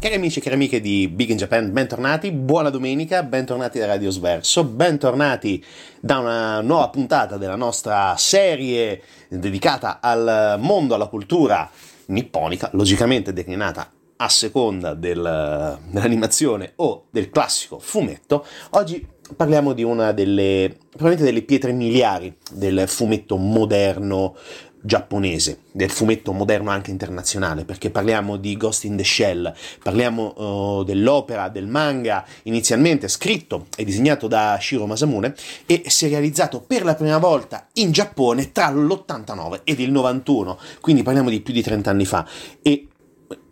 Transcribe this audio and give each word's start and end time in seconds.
Cari 0.00 0.14
amici 0.14 0.38
e 0.38 0.42
cari 0.42 0.54
amiche 0.54 0.80
di 0.80 1.08
Big 1.08 1.28
in 1.28 1.36
Japan, 1.36 1.74
bentornati, 1.74 2.32
buona 2.32 2.70
domenica, 2.70 3.22
bentornati 3.22 3.78
da 3.78 3.84
Radio 3.84 4.10
Sverso, 4.10 4.64
bentornati 4.64 5.62
da 6.00 6.20
una 6.20 6.62
nuova 6.62 6.88
puntata 6.88 7.36
della 7.36 7.54
nostra 7.54 8.14
serie 8.16 9.02
dedicata 9.28 10.00
al 10.00 10.56
mondo, 10.58 10.94
alla 10.94 11.08
cultura 11.08 11.70
nipponica, 12.06 12.70
logicamente 12.72 13.34
declinata 13.34 13.92
a 14.16 14.28
seconda 14.30 14.94
del, 14.94 15.78
dell'animazione 15.90 16.72
o 16.76 17.04
del 17.10 17.28
classico 17.28 17.78
fumetto. 17.78 18.46
Oggi 18.70 19.06
parliamo 19.36 19.74
di 19.74 19.82
una 19.82 20.12
delle, 20.12 20.76
probabilmente 20.88 21.24
delle 21.24 21.42
pietre 21.42 21.72
miliari 21.72 22.34
del 22.50 22.84
fumetto 22.88 23.36
moderno 23.36 24.34
giapponese, 24.80 25.60
del 25.72 25.90
fumetto 25.90 26.32
moderno 26.32 26.70
anche 26.70 26.90
internazionale, 26.90 27.64
perché 27.64 27.90
parliamo 27.90 28.36
di 28.36 28.56
Ghost 28.56 28.84
in 28.84 28.96
the 28.96 29.04
Shell, 29.04 29.52
parliamo 29.82 30.34
uh, 30.78 30.84
dell'opera, 30.84 31.48
del 31.48 31.66
manga, 31.66 32.24
inizialmente 32.44 33.08
scritto 33.08 33.66
e 33.76 33.84
disegnato 33.84 34.26
da 34.26 34.58
Shiro 34.60 34.86
Masamune 34.86 35.34
e 35.66 35.82
realizzato 36.02 36.60
per 36.60 36.84
la 36.84 36.94
prima 36.94 37.18
volta 37.18 37.66
in 37.74 37.92
Giappone 37.92 38.52
tra 38.52 38.70
l'89 38.70 39.60
ed 39.64 39.80
il 39.80 39.90
91, 39.90 40.58
quindi 40.80 41.02
parliamo 41.02 41.30
di 41.30 41.40
più 41.40 41.52
di 41.52 41.62
30 41.62 41.90
anni 41.90 42.04
fa. 42.04 42.26
E 42.62 42.86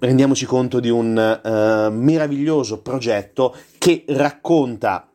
rendiamoci 0.01 0.45
conto 0.47 0.81
di 0.81 0.89
un 0.89 1.17
uh, 1.17 1.93
meraviglioso 1.93 2.81
progetto 2.81 3.55
che 3.79 4.05
racconta 4.09 5.08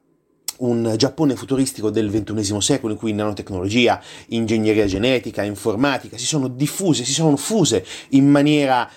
un 0.59 0.93
Giappone 0.97 1.35
futuristico 1.35 1.89
del 1.89 2.09
XXI 2.09 2.61
secolo 2.61 2.93
in 2.93 2.99
cui 2.99 3.13
nanotecnologia, 3.13 4.01
ingegneria 4.27 4.85
genetica, 4.85 5.43
informatica 5.43 6.17
si 6.17 6.25
sono 6.25 6.47
diffuse, 6.47 7.03
si 7.03 7.13
sono 7.13 7.35
fuse 7.35 7.85
in 8.09 8.29
maniera 8.29 8.89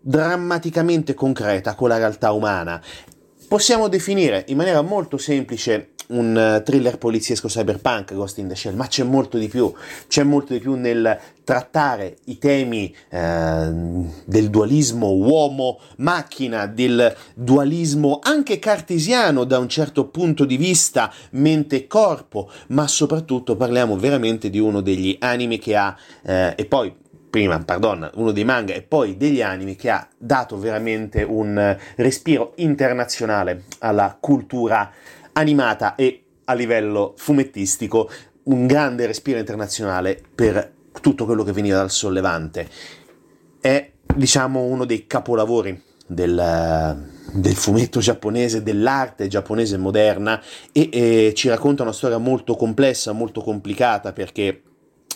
drammaticamente 0.00 1.14
concreta 1.14 1.74
con 1.74 1.88
la 1.88 1.98
realtà 1.98 2.32
umana. 2.32 2.82
Possiamo 3.50 3.88
definire 3.88 4.44
in 4.46 4.56
maniera 4.56 4.80
molto 4.80 5.18
semplice 5.18 5.94
un 6.10 6.38
eh, 6.38 6.62
thriller 6.62 6.98
poliziesco 6.98 7.48
cyberpunk 7.48 8.14
Ghost 8.14 8.38
in 8.38 8.46
the 8.46 8.54
Shell, 8.54 8.76
ma 8.76 8.86
c'è 8.86 9.02
molto 9.02 9.38
di 9.38 9.48
più, 9.48 9.74
c'è 10.06 10.22
molto 10.22 10.52
di 10.52 10.60
più 10.60 10.74
nel 10.76 11.18
trattare 11.42 12.18
i 12.26 12.38
temi 12.38 12.94
eh, 13.08 13.72
del 14.24 14.50
dualismo 14.50 15.16
uomo-macchina, 15.16 16.66
del 16.66 17.12
dualismo 17.34 18.20
anche 18.22 18.60
cartesiano 18.60 19.42
da 19.42 19.58
un 19.58 19.68
certo 19.68 20.06
punto 20.06 20.44
di 20.44 20.56
vista 20.56 21.12
mente-corpo, 21.30 22.48
ma 22.68 22.86
soprattutto 22.86 23.56
parliamo 23.56 23.96
veramente 23.96 24.48
di 24.48 24.60
uno 24.60 24.80
degli 24.80 25.16
anime 25.18 25.58
che 25.58 25.74
ha, 25.74 25.96
eh, 26.22 26.54
e 26.56 26.66
poi 26.66 26.94
prima, 27.30 27.58
pardon, 27.60 28.10
uno 28.14 28.32
dei 28.32 28.44
manga 28.44 28.74
e 28.74 28.82
poi 28.82 29.16
degli 29.16 29.40
anime 29.40 29.76
che 29.76 29.88
ha 29.88 30.06
dato 30.18 30.58
veramente 30.58 31.22
un 31.22 31.76
respiro 31.96 32.52
internazionale 32.56 33.64
alla 33.78 34.16
cultura 34.18 34.90
animata 35.32 35.94
e 35.94 36.24
a 36.44 36.54
livello 36.54 37.14
fumettistico 37.16 38.10
un 38.42 38.66
grande 38.66 39.06
respiro 39.06 39.38
internazionale 39.38 40.20
per 40.34 40.72
tutto 41.00 41.24
quello 41.24 41.44
che 41.44 41.52
veniva 41.52 41.76
dal 41.76 41.90
sollevante. 41.90 42.68
È, 43.60 43.90
diciamo, 44.14 44.62
uno 44.62 44.84
dei 44.84 45.06
capolavori 45.06 45.80
del, 46.06 47.06
del 47.32 47.54
fumetto 47.54 48.00
giapponese, 48.00 48.62
dell'arte 48.62 49.28
giapponese 49.28 49.76
moderna 49.76 50.42
e, 50.72 50.88
e 50.92 51.32
ci 51.34 51.48
racconta 51.48 51.82
una 51.82 51.92
storia 51.92 52.18
molto 52.18 52.56
complessa, 52.56 53.12
molto 53.12 53.40
complicata 53.40 54.12
perché 54.12 54.62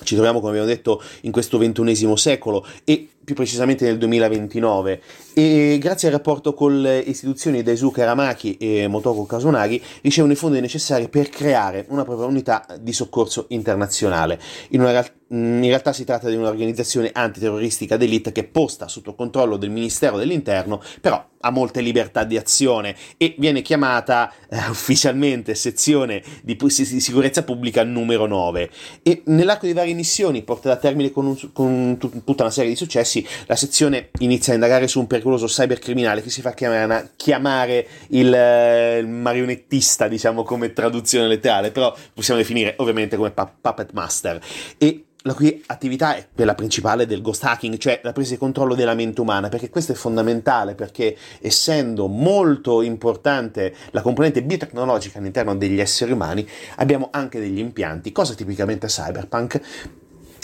ci 0.02 0.14
troviamo, 0.14 0.38
come 0.41 0.50
abbiamo 0.52 0.69
detto, 0.69 1.02
in 1.23 1.32
questo 1.32 1.58
ventunesimo 1.58 2.17
secolo 2.17 2.67
e 2.85 3.08
più 3.25 3.35
precisamente 3.35 3.85
nel 3.85 3.99
2029 3.99 5.00
e 5.35 5.79
grazie 5.81 6.09
al 6.09 6.15
rapporto 6.15 6.55
con 6.55 6.81
le 6.81 6.99
istituzioni 6.99 7.62
Daisuke 7.62 8.03
Aramaki 8.03 8.56
e 8.56 8.87
Motoko 8.87 9.25
Kasunagi 9.25 9.82
ricevono 10.03 10.32
i 10.32 10.37
fondi 10.37 10.61
necessari 10.61 11.09
per 11.09 11.29
creare 11.29 11.87
una 11.88 12.05
propria 12.05 12.26
unità 12.26 12.67
di 12.81 12.93
soccorso 12.93 13.47
internazionale. 13.49 14.38
In, 14.71 14.81
una, 14.81 15.05
in 15.29 15.62
realtà 15.62 15.93
si 15.93 16.05
tratta 16.05 16.29
di 16.29 16.37
un'organizzazione 16.37 17.11
antiterroristica 17.12 17.97
d'elite 17.97 18.32
che 18.32 18.43
è 18.43 18.44
posta 18.44 18.87
sotto 18.88 19.15
controllo 19.15 19.56
del 19.56 19.71
Ministero 19.71 20.19
dell'Interno, 20.19 20.81
però 21.00 21.32
ha 21.44 21.50
molte 21.50 21.81
libertà 21.81 22.25
di 22.25 22.37
azione 22.37 22.97
e 23.17 23.35
viene 23.38 23.61
chiamata 23.62 24.32
eh, 24.49 24.56
ufficialmente 24.69 25.55
sezione 25.55 26.23
di, 26.43 26.56
sicurezza 26.69 27.44
pubblica 27.44 27.85
numero 27.85 28.26
9 28.26 28.71
e 29.03 29.23
nell'arco 29.26 29.67
di 29.67 29.75
varie 29.75 29.94
missioni 29.94 30.43
portate 30.43 30.75
a 30.75 30.79
termine 30.79 31.11
con, 31.11 31.26
un, 31.26 31.53
con 31.53 31.99
tutta 31.99 32.44
una 32.44 32.53
serie 32.53 32.71
di 32.71 32.76
successi 32.76 33.13
Messi, 33.14 33.26
la 33.46 33.55
sezione 33.55 34.11
inizia 34.19 34.52
a 34.52 34.56
indagare 34.56 34.88
su 34.88 34.99
un 34.99 35.06
pericoloso 35.06 35.46
cybercriminale 35.46 36.22
che 36.22 36.31
si 36.31 36.40
fa 36.40 36.52
chiamare, 36.52 37.12
chiamare 37.16 37.87
il, 38.08 38.34
eh, 38.34 38.99
il, 38.99 39.06
marionettista, 39.06 40.08
diciamo 40.08 40.43
come 40.43 40.72
traduzione 40.72 41.28
letterale, 41.28 41.70
però 41.70 41.94
possiamo 42.12 42.40
definire 42.40 42.75
ovviamente 42.78 43.16
come 43.16 43.31
pu- 43.31 43.49
puppet 43.61 43.93
master. 43.93 44.40
E 44.78 45.05
la 45.26 45.32
cui 45.32 45.62
attività 45.66 46.16
è 46.16 46.26
quella 46.34 46.55
principale 46.55 47.06
del 47.06 47.22
ghost 47.22 47.44
hacking, 47.44 47.78
cioè 47.78 48.00
la 48.02 48.12
presa 48.12 48.32
di 48.32 48.38
controllo 48.38 48.75
della 48.75 48.94
mente 48.94 49.22
umana, 49.22 49.49
perché 49.49 49.70
questo 49.70 49.93
è 49.93 49.94
fondamentale, 49.94 50.75
perché 50.75 51.16
essendo 51.40 52.08
molto 52.08 52.82
importante 52.82 53.75
la 53.93 54.02
componente 54.02 54.43
biotecnologica 54.43 55.19
all'interno 55.19 55.56
degli 55.56 55.81
esseri 55.81 56.12
umani, 56.12 56.46
abbiamo 56.76 57.08
anche 57.11 57.40
degli 57.40 57.58
impianti, 57.58 58.12
cosa 58.12 58.34
tipicamente 58.34 58.87
cyberpunk, 58.87 59.61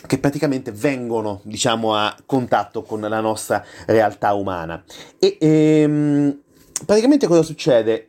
che 0.06 0.18
praticamente 0.18 0.72
vengono, 0.72 1.40
diciamo, 1.44 1.94
a 1.94 2.16
contatto 2.26 2.82
con 2.82 3.00
la 3.00 3.20
nostra 3.20 3.64
realtà 3.86 4.32
umana. 4.34 4.82
E 5.18 5.36
ehm, 5.40 6.38
praticamente 6.86 7.26
cosa 7.26 7.42
succede? 7.42 8.06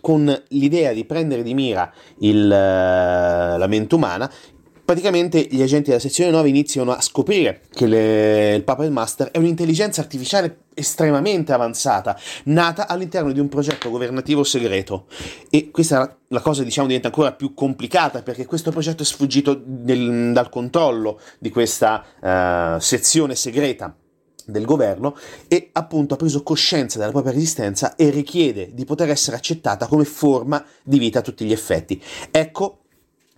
Con 0.00 0.42
l'idea 0.48 0.92
di 0.92 1.04
prendere 1.04 1.42
di 1.42 1.54
mira 1.54 1.92
il, 2.20 2.48
la 2.48 3.66
mente 3.68 3.94
umana, 3.94 4.30
praticamente 4.92 5.48
gli 5.50 5.62
agenti 5.62 5.88
della 5.88 5.98
sezione 5.98 6.30
9 6.30 6.50
iniziano 6.50 6.92
a 6.92 7.00
scoprire 7.00 7.62
che 7.72 7.86
le, 7.86 8.54
il 8.56 8.62
Puppet 8.62 8.90
Master 8.90 9.30
è 9.30 9.38
un'intelligenza 9.38 10.02
artificiale 10.02 10.64
estremamente 10.74 11.54
avanzata, 11.54 12.18
nata 12.44 12.86
all'interno 12.86 13.32
di 13.32 13.40
un 13.40 13.48
progetto 13.48 13.88
governativo 13.88 14.44
segreto. 14.44 15.06
E 15.48 15.70
questa 15.70 16.18
la 16.28 16.40
cosa 16.40 16.62
diciamo 16.62 16.88
diventa 16.88 17.08
ancora 17.08 17.32
più 17.32 17.54
complicata 17.54 18.20
perché 18.20 18.44
questo 18.44 18.70
progetto 18.70 19.02
è 19.02 19.06
sfuggito 19.06 19.58
del, 19.64 20.32
dal 20.34 20.50
controllo 20.50 21.18
di 21.38 21.48
questa 21.48 22.04
uh, 22.20 22.78
sezione 22.78 23.34
segreta 23.34 23.96
del 24.44 24.66
governo 24.66 25.16
e 25.48 25.70
appunto 25.72 26.14
ha 26.14 26.16
preso 26.18 26.42
coscienza 26.42 26.98
della 26.98 27.12
propria 27.12 27.32
resistenza 27.32 27.96
e 27.96 28.10
richiede 28.10 28.74
di 28.74 28.84
poter 28.84 29.08
essere 29.08 29.36
accettata 29.36 29.86
come 29.86 30.04
forma 30.04 30.62
di 30.82 30.98
vita 30.98 31.20
a 31.20 31.22
tutti 31.22 31.46
gli 31.46 31.52
effetti. 31.52 32.02
Ecco 32.30 32.80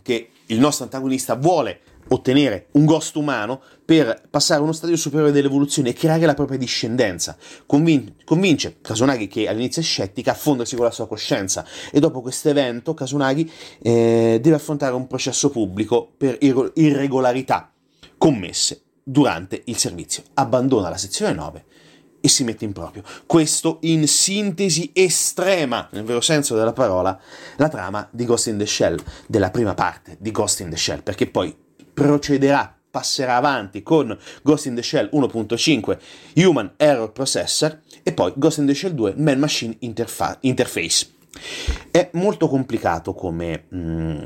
che 0.03 0.31
il 0.47 0.59
nostro 0.59 0.85
antagonista 0.85 1.35
vuole 1.35 1.81
ottenere 2.09 2.69
un 2.73 2.85
ghost 2.85 3.17
umano 3.17 3.63
per 3.85 4.23
passare 4.29 4.61
a 4.61 4.63
uno 4.63 4.73
stadio 4.73 4.97
superiore 4.97 5.33
dell'evoluzione 5.33 5.91
e 5.91 5.93
creare 5.95 6.27
la 6.27 6.35
propria 6.35 6.59
discendenza. 6.59 7.37
Convin- 7.67 8.17
convince 8.25 8.77
Kasunagi, 8.81 9.27
che 9.27 9.49
all'inizio 9.49 9.81
è 9.81 9.85
scettica, 9.85 10.33
a 10.33 10.35
fondersi 10.35 10.77
con 10.77 10.85
la 10.85 10.91
sua 10.91 11.07
coscienza 11.07 11.65
e 11.91 12.01
dopo 12.01 12.21
questo 12.21 12.49
evento 12.49 12.95
Kasunagi 12.95 13.51
eh, 13.83 14.39
deve 14.43 14.57
affrontare 14.57 14.95
un 14.95 15.07
processo 15.07 15.51
pubblico 15.51 16.13
per 16.17 16.37
ir- 16.41 16.73
irregolarità 16.75 17.73
commesse 18.19 18.83
durante 19.03 19.63
il 19.67 19.77
servizio. 19.77 20.23
Abbandona 20.35 20.89
la 20.89 20.97
sezione 20.97 21.33
9 21.33 21.65
e 22.25 22.29
si 22.31 22.43
mette 22.43 22.65
in 22.65 22.73
proprio. 22.73 23.03
Questo 23.27 23.81
in 23.83 24.09
sintesi 24.09 24.93
estrema, 24.95 25.87
nel 25.93 26.05
vero 26.05 26.23
senso 26.23 26.57
della 26.57 26.73
parola, 26.73 27.21
la 27.57 27.69
trama 27.69 28.09
di 28.11 28.25
Ghost 28.25 28.47
in 28.47 28.57
the 28.57 28.65
Shell, 28.65 28.99
della 29.27 29.51
prima 29.51 29.75
parte 29.75 30.17
di 30.19 30.31
Ghost 30.31 30.61
in 30.61 30.71
the 30.71 30.77
Shell, 30.79 31.03
perché 31.03 31.27
poi 31.27 31.55
procederà, 31.93 32.75
passerà 32.91 33.37
avanti 33.37 33.83
con 33.83 34.19
Ghost 34.41 34.65
in 34.65 34.75
the 34.75 34.83
Shell 34.83 35.11
1.5 35.13 35.99
Human 36.37 36.73
Error 36.79 37.13
Processor 37.13 37.81
e 38.03 38.15
poi 38.15 38.33
Ghost 38.37 38.57
in 38.57 38.67
the 38.69 38.75
Shell 38.75 38.95
2 38.95 39.17
Man 39.19 39.39
Machine 39.39 39.77
Interfa- 39.81 40.39
Interface. 40.41 41.09
È 41.91 42.09
molto 42.15 42.49
complicato 42.49 43.13
come, 43.13 43.65
mm, 43.75 44.19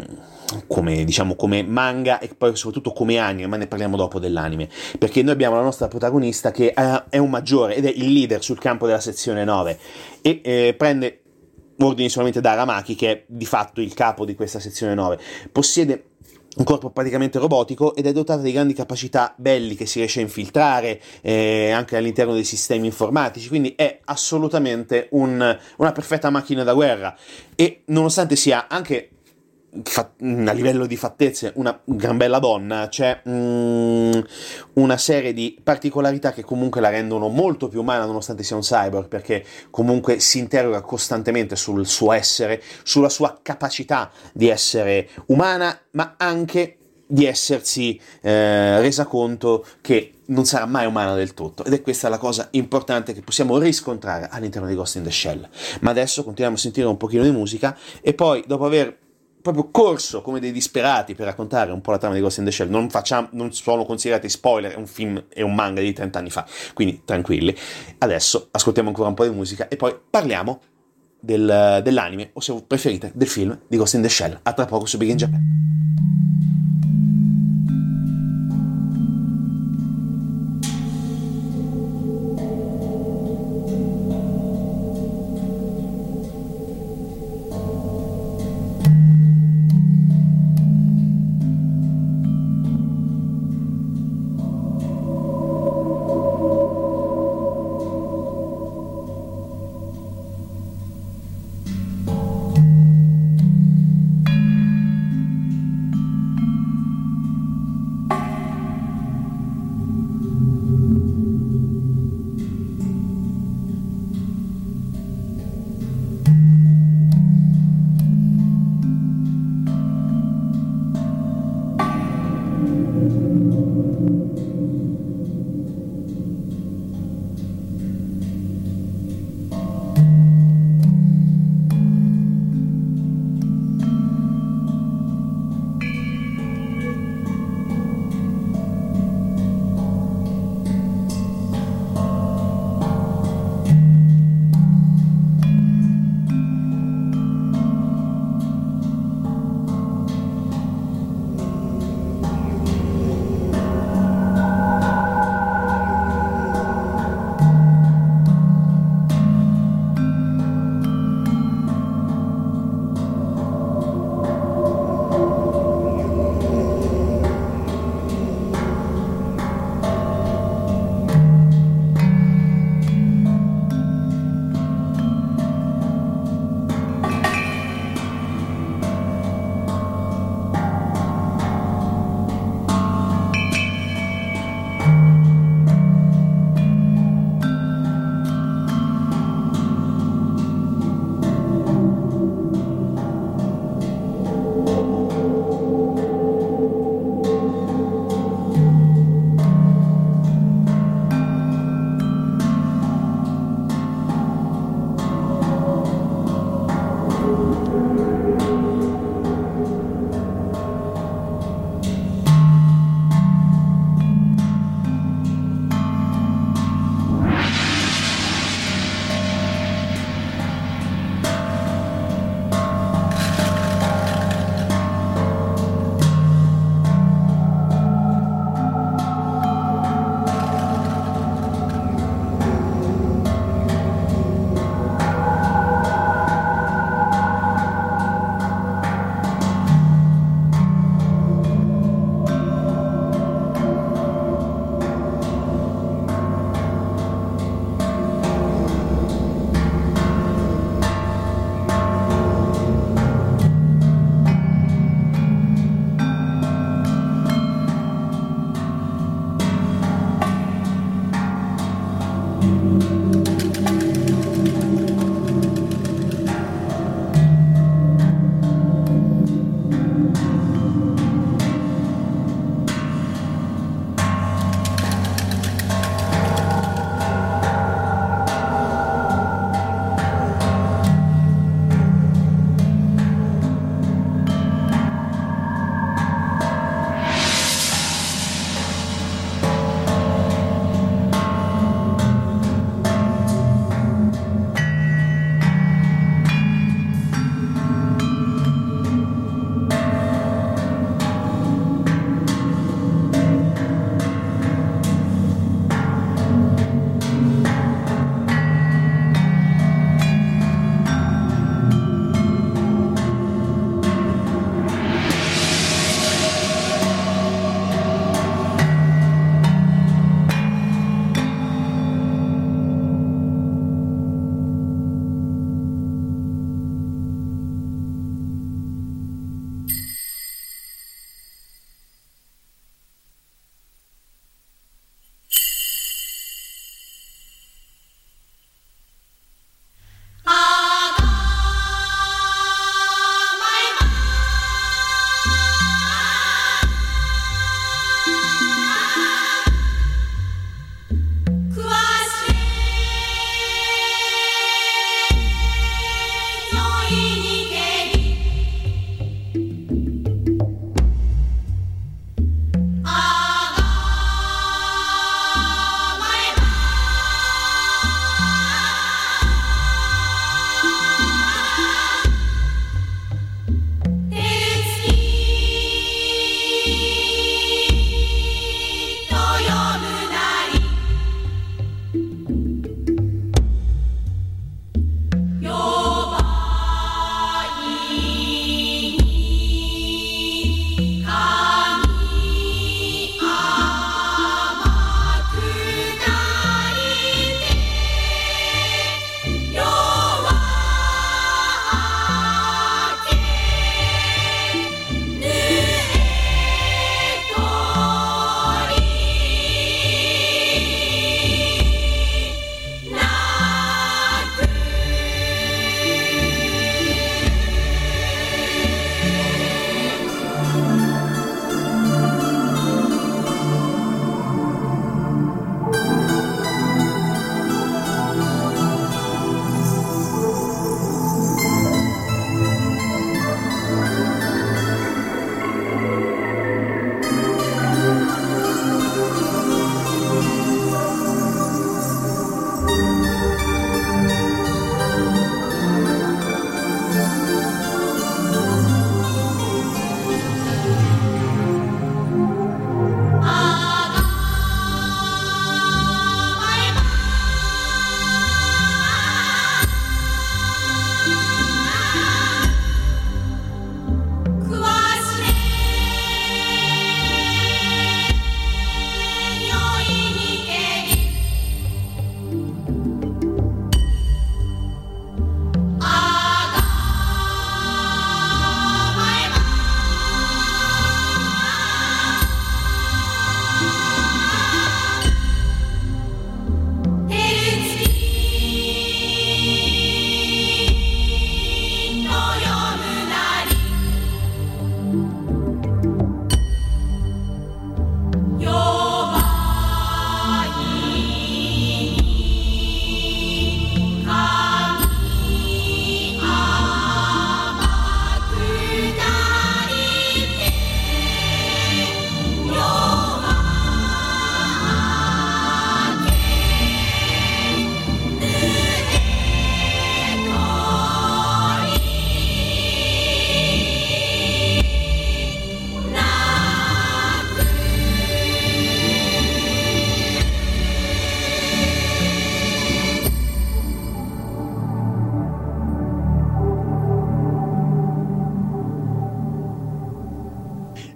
come, 0.67 1.05
diciamo, 1.05 1.35
come 1.35 1.63
manga 1.63 2.19
e 2.19 2.29
poi 2.37 2.57
soprattutto 2.57 2.93
come 2.93 3.19
anime, 3.19 3.47
ma 3.47 3.57
ne 3.57 3.67
parliamo 3.67 3.97
dopo 3.97 4.19
dell'anime, 4.19 4.69
perché 4.99 5.23
noi 5.23 5.33
abbiamo 5.33 5.57
la 5.57 5.63
nostra 5.63 5.89
protagonista 5.89 6.51
che 6.51 6.73
è 6.73 7.19
un 7.19 7.31
maggiore 7.31 7.75
ed 7.75 7.85
è 7.85 7.91
il 7.91 8.13
leader 8.13 8.43
sul 8.43 8.59
campo 8.59 8.87
della 8.87 9.01
sezione 9.01 9.45
9 9.45 9.79
e 10.23 10.41
eh, 10.43 10.75
prende 10.77 11.21
ordini 11.81 12.09
solamente 12.09 12.41
da 12.41 12.53
Aramaki, 12.53 12.95
che 12.95 13.11
è 13.11 13.25
di 13.27 13.47
fatto 13.47 13.81
il 13.81 13.95
capo 13.95 14.25
di 14.25 14.35
questa 14.35 14.59
sezione 14.59 14.95
9. 14.95 15.19
Possiede 15.53 16.05
un 16.57 16.65
corpo 16.65 16.91
praticamente 16.91 17.39
robotico 17.39 17.95
ed 17.95 18.07
è 18.07 18.13
dotata 18.13 18.43
di 18.43 18.51
grandi 18.51 18.73
capacità 18.73 19.33
belli 19.37 19.77
che 19.77 19.87
si 19.87 19.99
riesce 19.99 20.19
a 20.19 20.23
infiltrare 20.23 21.01
eh, 21.21 21.71
anche 21.71 21.97
all'interno 21.97 22.33
dei 22.33 22.43
sistemi 22.43 22.87
informatici, 22.87 23.47
quindi 23.47 23.75
è 23.77 24.01
assolutamente 24.05 25.09
un, 25.13 25.57
una 25.77 25.93
perfetta 25.93 26.31
macchina 26.31 26.65
da 26.65 26.75
guerra. 26.75 27.17
E 27.55 27.83
nonostante 27.87 28.35
sia 28.35 28.67
anche 28.69 29.11
a 29.71 30.53
livello 30.53 30.87
di 30.87 30.97
fattezze 30.97 31.53
una 31.57 31.79
gran 31.85 32.17
bella 32.17 32.39
donna, 32.39 32.89
c'è 32.89 33.23
mm, 33.29 34.21
una 34.75 34.97
serie 34.97 35.33
di 35.33 35.59
particolarità 35.63 36.33
che 36.33 36.43
comunque 36.43 36.81
la 36.81 36.89
rendono 36.89 37.29
molto 37.29 37.69
più 37.69 37.81
umana 37.81 38.07
nonostante 38.07 38.43
sia 38.43 38.57
un 38.57 38.63
cyborg, 38.63 39.09
perché 39.09 39.45
comunque 39.71 40.21
si 40.21 40.39
interroga 40.39 40.81
costantemente 40.81 41.55
sul 41.55 41.87
suo 41.87 42.13
essere, 42.13 42.63
sulla 42.83 43.11
sua 43.11 43.39
capacità 43.43 44.11
di 44.33 44.49
essere 44.49 45.09
umana, 45.27 45.79
ma 45.93 46.15
anche 46.17 46.79
di 47.11 47.25
essersi 47.25 47.99
eh, 48.21 48.81
resa 48.81 49.07
conto 49.07 49.65
che 49.81 50.13
non 50.27 50.45
sarà 50.45 50.67
mai 50.67 50.85
umana 50.85 51.15
del 51.15 51.33
tutto 51.33 51.65
ed 51.65 51.73
è 51.73 51.81
questa 51.81 52.11
la 52.11 52.19
cosa 52.19 52.49
importante 52.51 53.15
che 53.15 53.23
possiamo 53.23 53.57
riscontrare 53.57 54.29
all'interno 54.31 54.69
di 54.69 54.75
Ghost 54.75 54.97
in 54.97 55.05
the 55.05 55.11
Shell. 55.11 55.49
Ma 55.81 55.91
adesso 55.91 56.23
continuiamo 56.23 56.57
a 56.57 56.61
sentire 56.61 56.87
un 56.87 56.99
pochino 56.99 57.23
di 57.23 57.31
musica 57.31 57.77
e 58.03 58.13
poi 58.13 58.45
dopo 58.47 58.67
aver 58.67 59.07
proprio 59.41 59.71
corso 59.71 60.23
come 60.23 60.41
dei 60.41 60.53
disperati 60.53 61.15
per 61.15 61.27
raccontare 61.27 61.73
un 61.73 61.81
po' 61.81 61.91
la 61.91 61.99
trama 61.99 62.15
di 62.15 62.21
Ghost 62.21 62.39
in 62.39 62.45
the 62.45 62.51
Shell, 62.51 62.69
non, 62.69 62.91
facciamo, 62.91 63.29
non 63.33 63.53
sono 63.53 63.85
considerati 63.85 64.29
spoiler, 64.29 64.73
è 64.73 64.77
un 64.77 64.87
film 64.87 65.25
e 65.29 65.43
un 65.43 65.55
manga 65.55 65.81
di 65.81 65.93
30 65.93 66.19
anni 66.19 66.31
fa, 66.31 66.47
quindi 66.75 67.03
tranquilli. 67.05 67.55
Adesso 67.99 68.49
ascoltiamo 68.51 68.89
ancora 68.89 69.09
un 69.09 69.15
po' 69.15 69.25
di 69.25 69.35
musica 69.35 69.69
e 69.69 69.77
poi 69.77 69.97
parliamo 70.09 70.61
del, 71.21 71.81
dell'anime 71.83 72.31
o 72.35 72.41
se 72.41 72.63
preferite 72.67 73.11
del 73.15 73.29
film 73.29 73.59
di 73.67 73.77
Ghost 73.77 73.95
in 73.95 74.03
the 74.03 74.09
Shell. 74.09 74.39
A 74.43 74.53
tra 74.53 74.67
poco 74.67 74.87
su 74.87 74.97
Big 74.99 75.11
in 75.11 75.17
Japan. 75.17 75.59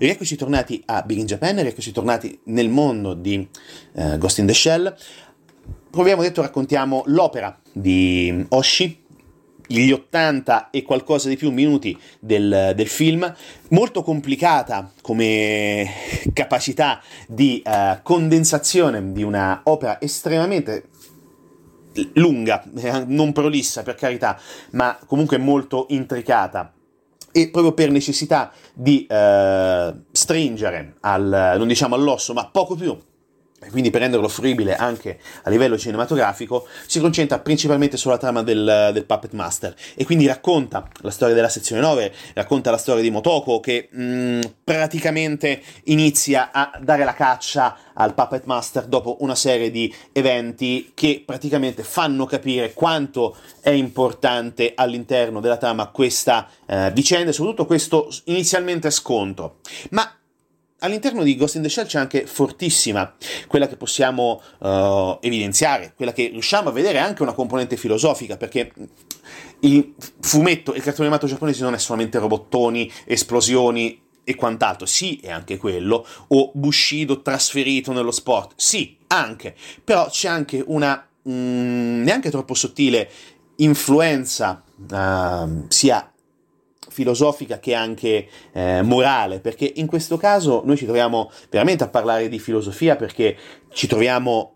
Rieccoci 0.03 0.35
tornati 0.35 0.83
a 0.87 1.03
Big 1.03 1.19
in 1.19 1.27
Japan, 1.27 1.63
rieccoci 1.63 1.93
tornati 1.93 2.37
nel 2.47 2.69
mondo 2.69 3.15
di 3.15 3.49
uh, 3.93 4.19
Ghost 4.19 4.39
in 4.39 4.47
the 4.47 4.53
Shell. 4.53 4.93
Abbiamo 5.93 6.23
detto, 6.23 6.43
raccontiamo 6.43 7.05
l'opera 7.07 7.57
di 7.71 8.45
Oshi, 8.49 9.01
gli 9.65 9.93
80 9.93 10.71
e 10.71 10.83
qualcosa 10.83 11.29
di 11.29 11.37
più 11.37 11.53
minuti 11.53 11.97
del, 12.19 12.73
del 12.75 12.89
film, 12.89 13.33
molto 13.69 14.03
complicata 14.03 14.91
come 15.03 15.89
capacità 16.33 17.01
di 17.29 17.63
uh, 17.65 18.03
condensazione 18.03 19.13
di 19.13 19.23
una 19.23 19.61
opera 19.67 20.01
estremamente 20.01 20.89
lunga, 22.15 22.65
eh, 22.75 23.05
non 23.07 23.33
prolissa 23.33 23.85
per 23.85 23.95
carità, 23.95 24.37
ma 24.73 24.99
comunque 25.07 25.39
molto 25.39 25.87
intricata 25.91 26.75
e 27.33 27.49
proprio 27.49 27.73
per 27.73 27.91
necessità 27.91 28.53
di 28.75 29.07
uh, 29.09 30.03
stringere 30.13 30.97
al, 31.01 31.55
non 31.57 31.67
diciamo 31.67 31.95
all'osso, 31.95 32.33
ma 32.33 32.47
poco 32.49 32.75
più 32.77 32.97
e 33.63 33.71
quindi 33.71 33.91
per 33.91 34.01
renderlo 34.01 34.29
fruibile 34.29 34.75
anche 34.75 35.19
a 35.43 35.51
livello 35.51 35.79
cinematografico, 35.79 36.67
si 36.87 37.01
concentra 37.01 37.39
principalmente 37.39 37.97
sulla 37.97 38.19
trama 38.19 38.43
del, 38.43 38.91
del, 38.93 39.05
Puppet 39.05 39.33
Master 39.33 39.75
e 39.95 40.05
quindi 40.05 40.27
racconta 40.27 40.89
la 41.01 41.11
storia 41.11 41.35
della 41.35 41.49
sezione 41.49 41.81
9, 41.81 42.13
racconta 42.35 42.71
la 42.71 42.77
storia 42.77 43.03
di 43.03 43.11
Motoko 43.11 43.61
che 43.61 43.89
mh, 43.91 44.03
mm, 44.03 44.41
praticamente 44.65 45.63
inizia 45.85 46.51
a 46.53 46.73
dare 46.81 47.05
la 47.05 47.15
caccia 47.15 47.77
al 47.95 48.15
Puppet 48.15 48.45
Master 48.45 48.87
dopo 48.87 49.19
una 49.21 49.35
serie 49.35 49.71
di 49.71 49.95
eventi 50.13 50.93
che 50.95 51.23
praticamente 51.25 51.83
fanno 51.83 52.25
capire 52.25 52.73
quanto 52.73 53.37
è 53.61 53.71
importante 53.71 54.73
all'interno 54.75 55.41
della 55.41 55.57
trama 55.57 55.89
questa 55.89 56.49
eh, 56.67 56.91
vicenda 56.93 57.31
e 57.31 57.33
soprattutto 57.33 57.67
questo 57.67 58.09
inizialmente 58.25 58.91
scontro. 58.91 59.59
Ma 59.91 60.11
All'interno 60.85 61.23
di 61.23 61.37
Ghost 61.37 61.55
in 61.55 61.63
the 61.63 61.69
Shell 61.69 61.87
c'è 61.87 61.99
anche 61.99 62.27
fortissima, 62.27 63.15
quella 63.47 63.69
che 63.69 63.77
possiamo 63.77 64.43
uh, 64.59 65.17
evidenziare, 65.21 65.93
quella 65.95 66.13
che 66.13 66.29
riusciamo 66.29 66.71
a 66.71 66.73
vedere 66.73 66.99
anche 66.99 67.23
una 67.23 67.35
componente 67.35 67.77
filosofica, 67.77 68.37
perché 68.37 68.73
il 69.61 69.95
fumetto, 70.21 70.75
il 70.75 70.83
cartone 70.83 71.07
animato 71.07 71.29
giapponese 71.29 71.63
non 71.63 71.75
è 71.75 71.79
solamente 71.79 72.19
robottoni, 72.19 72.91
esplosioni 73.05 74.01
e 74.25 74.35
quant'altro, 74.35 74.87
sì 74.87 75.21
è 75.23 75.31
anche 75.31 75.57
quello, 75.57 76.05
o 76.29 76.51
Bushido 76.53 77.23
trasferito 77.23 77.93
nello 77.93 78.11
sport, 78.11 78.55
sì, 78.57 78.97
anche, 79.09 79.55
però 79.85 80.09
c'è 80.09 80.29
anche 80.29 80.63
una 80.67 81.07
mm, 81.29 82.03
neanche 82.03 82.31
troppo 82.31 82.55
sottile 82.55 83.09
influenza 83.57 84.65
uh, 84.91 85.65
sia 85.69 86.12
filosofica 86.93 87.59
che 87.59 87.75
anche 87.75 88.29
eh, 88.53 88.83
morale, 88.83 89.41
perché 89.41 89.73
in 89.77 89.87
questo 89.87 90.17
caso 90.17 90.63
noi 90.65 90.77
ci 90.77 90.85
troviamo 90.85 91.31
veramente 91.51 91.85
a 91.85 91.89
parlare 91.89 92.29
di 92.29 92.39
filosofia 92.39 92.97
perché 92.97 93.37
ci 93.73 93.87
troviamo 93.87 94.53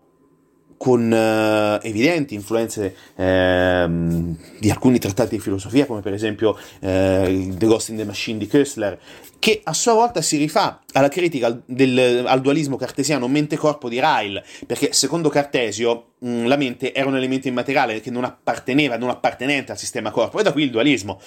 con 0.77 1.11
uh, 1.11 1.83
evidenti 1.83 2.35
influenze 2.35 2.95
uh, 3.15 4.35
di 4.59 4.69
alcuni 4.69 4.99
trattati 4.99 5.35
di 5.35 5.41
filosofia, 5.41 5.87
come 5.87 6.01
per 6.01 6.13
esempio 6.13 6.55
The 6.79 7.55
Ghost 7.57 7.89
in 7.89 7.97
the 7.97 8.05
Machine 8.05 8.37
di 8.37 8.45
Köstler, 8.45 8.99
che 9.39 9.61
a 9.63 9.73
sua 9.73 9.93
volta 9.93 10.21
si 10.21 10.37
rifà 10.37 10.81
alla 10.93 11.09
critica 11.09 11.47
al, 11.47 11.61
del, 11.65 12.25
al 12.25 12.41
dualismo 12.41 12.75
cartesiano 12.75 13.27
mente-corpo 13.27 13.89
di 13.89 13.99
Ryle, 13.99 14.43
perché 14.65 14.93
secondo 14.93 15.29
Cartesio 15.29 16.13
mh, 16.19 16.29
mm, 16.29 16.45
la 16.45 16.55
mente 16.55 16.93
era 16.93 17.07
un 17.07 17.15
elemento 17.15 17.47
immateriale 17.47 18.01
che 18.01 18.09
non 18.11 18.23
apparteneva, 18.23 18.97
non 18.97 19.09
appartenente 19.09 19.71
al 19.71 19.77
sistema 19.77 20.11
corpo, 20.11 20.39
e 20.39 20.43
da 20.43 20.51
qui 20.51 20.63
il 20.63 20.71
dualismo. 20.71 21.19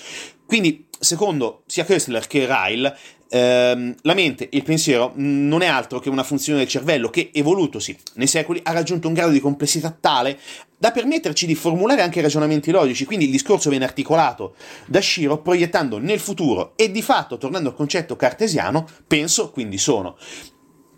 Quindi, 0.47 0.87
secondo 0.99 1.63
sia 1.67 1.85
Köstler 1.85 2.27
che 2.27 2.47
Ryle, 2.47 2.97
ehm, 3.31 3.95
la 4.03 4.15
mente, 4.15 4.49
il 4.51 4.63
pensiero, 4.63 5.13
non 5.15 5.63
è 5.63 5.67
altro 5.67 6.01
che 6.01 6.09
una 6.09 6.25
funzione 6.25 6.59
del 6.59 6.69
cervello 6.69 7.09
che, 7.09 7.31
evolutosi 7.33 7.97
nei 8.15 8.27
secoli, 8.27 8.61
ha 8.65 8.73
raggiunto 8.73 9.09
un 9.09 9.15
grado 9.15 9.31
di 9.31 9.41
complessità 9.41 9.97
tale 9.99 10.39
da 10.77 10.93
permetterci 10.93 11.45
di 11.45 11.55
formulare 11.55 12.01
anche 12.01 12.23
ragionamenti 12.23 12.71
logici, 12.71 13.05
quindi 13.05 13.27
il 13.27 13.31
discorso 13.31 13.69
viene 13.69 13.85
articolato 13.85 14.55
da 14.87 15.03
Shiro 15.03 15.43
proiettando 15.43 15.99
nel 15.99 16.19
futuro 16.19 16.73
e 16.75 16.91
di 16.91 17.03
fatto, 17.03 17.37
tornando 17.37 17.69
al 17.69 17.75
concetto 17.75 18.00
cartesiano, 18.17 18.87
penso, 19.07 19.51
quindi 19.51 19.79
sono. 19.79 20.17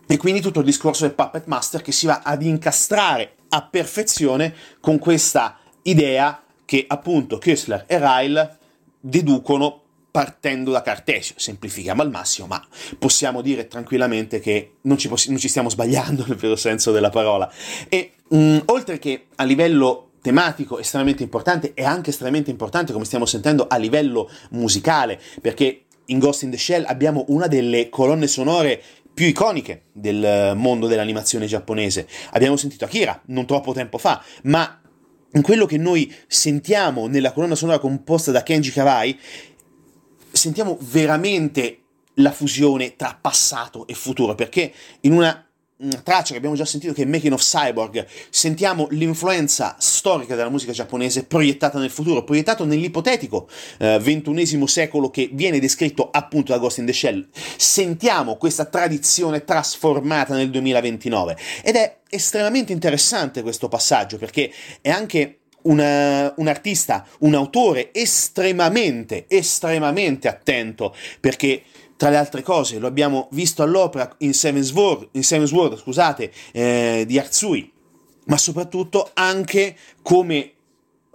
E 0.07 0.17
quindi 0.17 0.41
tutto 0.41 0.61
il 0.61 0.67
discorso 0.67 1.05
del 1.05 1.15
Puppet 1.15 1.47
Master 1.47 1.81
che 1.81 1.93
si 1.93 2.07
va 2.07 2.21
ad 2.23 2.43
incastrare 2.43 3.37
a 3.51 3.63
perfezione 3.63 4.55
con 4.81 4.99
questa 4.99 5.59
idea 5.83 6.43
che 6.65 6.85
appunto 6.87 7.39
Kessler 7.39 7.85
e 7.87 7.99
Ryle 7.99 8.59
deducono 9.01 9.81
partendo 10.11 10.71
da 10.71 10.83
Cartesio, 10.83 11.35
semplifichiamo 11.39 12.03
al 12.03 12.11
massimo, 12.11 12.47
ma 12.47 12.63
possiamo 12.99 13.41
dire 13.41 13.67
tranquillamente 13.67 14.41
che 14.41 14.75
non 14.83 14.99
ci, 14.99 15.09
poss- 15.09 15.29
non 15.29 15.39
ci 15.39 15.49
stiamo 15.49 15.71
sbagliando 15.71 16.25
nel 16.29 16.37
vero 16.37 16.57
senso 16.57 16.93
della 16.93 17.11
parola. 17.11 17.51
E 17.89 18.13
mh, 18.29 18.59
oltre 18.67 18.99
che 18.99 19.29
a 19.37 19.45
livello 19.45 20.11
tematico 20.21 20.79
estremamente 20.79 21.23
importante 21.23 21.73
e 21.75 21.85
anche 21.85 22.11
estremamente 22.11 22.51
importante, 22.51 22.93
come 22.93 23.07
stiamo 23.07 23.25
sentendo, 23.25 23.67
a 23.67 23.77
livello 23.77 24.31
musicale, 24.51 25.19
perché 25.41 25.85
in 26.13 26.19
Ghost 26.19 26.43
in 26.43 26.51
the 26.51 26.59
Shell 26.59 26.85
abbiamo 26.87 27.25
una 27.29 27.49
delle 27.49 27.89
colonne 27.89 28.29
sonore 28.29 28.81
più 29.13 29.27
iconiche 29.27 29.87
del 29.93 30.55
mondo 30.57 30.87
dell'animazione 30.87 31.47
giapponese. 31.47 32.07
Abbiamo 32.31 32.57
sentito 32.57 32.85
Akira 32.85 33.21
non 33.27 33.47
troppo 33.47 33.73
tempo 33.73 33.99
fa, 33.99 34.23
ma 34.45 34.81
quello 35.41 35.67
che 35.67 35.79
noi 35.79 36.15
sentiamo 36.27 37.07
nella 37.07 37.33
colonna 37.33 37.55
sonora 37.55 37.79
composta 37.79 38.31
da 38.31 38.43
Kenji 38.43 38.71
Kawai 38.71 39.19
sentiamo 40.31 40.79
veramente 40.81 41.79
la 42.17 42.31
fusione 42.31 42.97
tra 42.97 43.19
passato 43.19 43.87
e 43.87 43.95
futuro, 43.95 44.35
perché 44.35 44.73
in 45.01 45.13
una 45.13 45.47
traccia 46.03 46.33
che 46.33 46.37
abbiamo 46.37 46.55
già 46.55 46.65
sentito 46.65 46.93
che 46.93 47.03
è 47.03 47.07
Making 47.07 47.33
of 47.33 47.43
Cyborg, 47.43 48.07
sentiamo 48.31 48.87
l'influenza 48.91 49.77
storica 49.79 50.35
della 50.35 50.49
musica 50.49 50.73
giapponese 50.73 51.25
proiettata 51.25 51.79
nel 51.79 51.91
futuro, 51.91 52.25
proiettato 52.25 52.65
nell'ipotetico 52.65 53.49
eh, 53.79 53.99
ventunesimo 54.01 54.67
secolo 54.67 55.11
che 55.11 55.31
viene 55.33 55.59
descritto 55.59 56.09
appunto 56.11 56.53
da 56.53 56.59
Ghost 56.59 56.79
in 56.79 56.87
the 56.87 56.93
Shell. 56.93 57.27
Sentiamo 57.57 58.37
questa 58.37 58.65
tradizione 58.67 59.45
trasformata 59.45 60.35
nel 60.35 60.51
2029 60.51 61.37
ed 61.63 61.77
è 61.77 61.99
estremamente 62.09 62.73
interessante 62.73 63.43
questo 63.43 63.69
passaggio 63.69 64.19
perché 64.19 64.53
è 64.81 64.91
anche 64.91 65.39
una, 65.63 66.33
un 66.37 66.49
artista, 66.49 67.07
un 67.21 67.35
autore 67.35 67.91
estremamente, 67.93 69.27
estremamente 69.29 70.29
attento 70.29 70.95
perché 71.21 71.63
tra 72.03 72.11
le 72.11 72.17
altre 72.17 72.43
cose 72.43 72.81
lo 72.81 72.89
abbiamo 72.89 73.29
visto 73.31 73.63
all'opera 73.63 74.13
in 74.19 74.35
Seven 74.35 74.65
Sword, 74.65 75.11
in 75.13 75.23
Seven 75.23 75.47
Sword 75.47 75.79
scusate, 75.79 76.33
eh, 76.51 77.05
di 77.07 77.17
Arzui, 77.17 77.71
ma 78.25 78.37
soprattutto 78.37 79.11
anche 79.15 79.77
come 80.03 80.53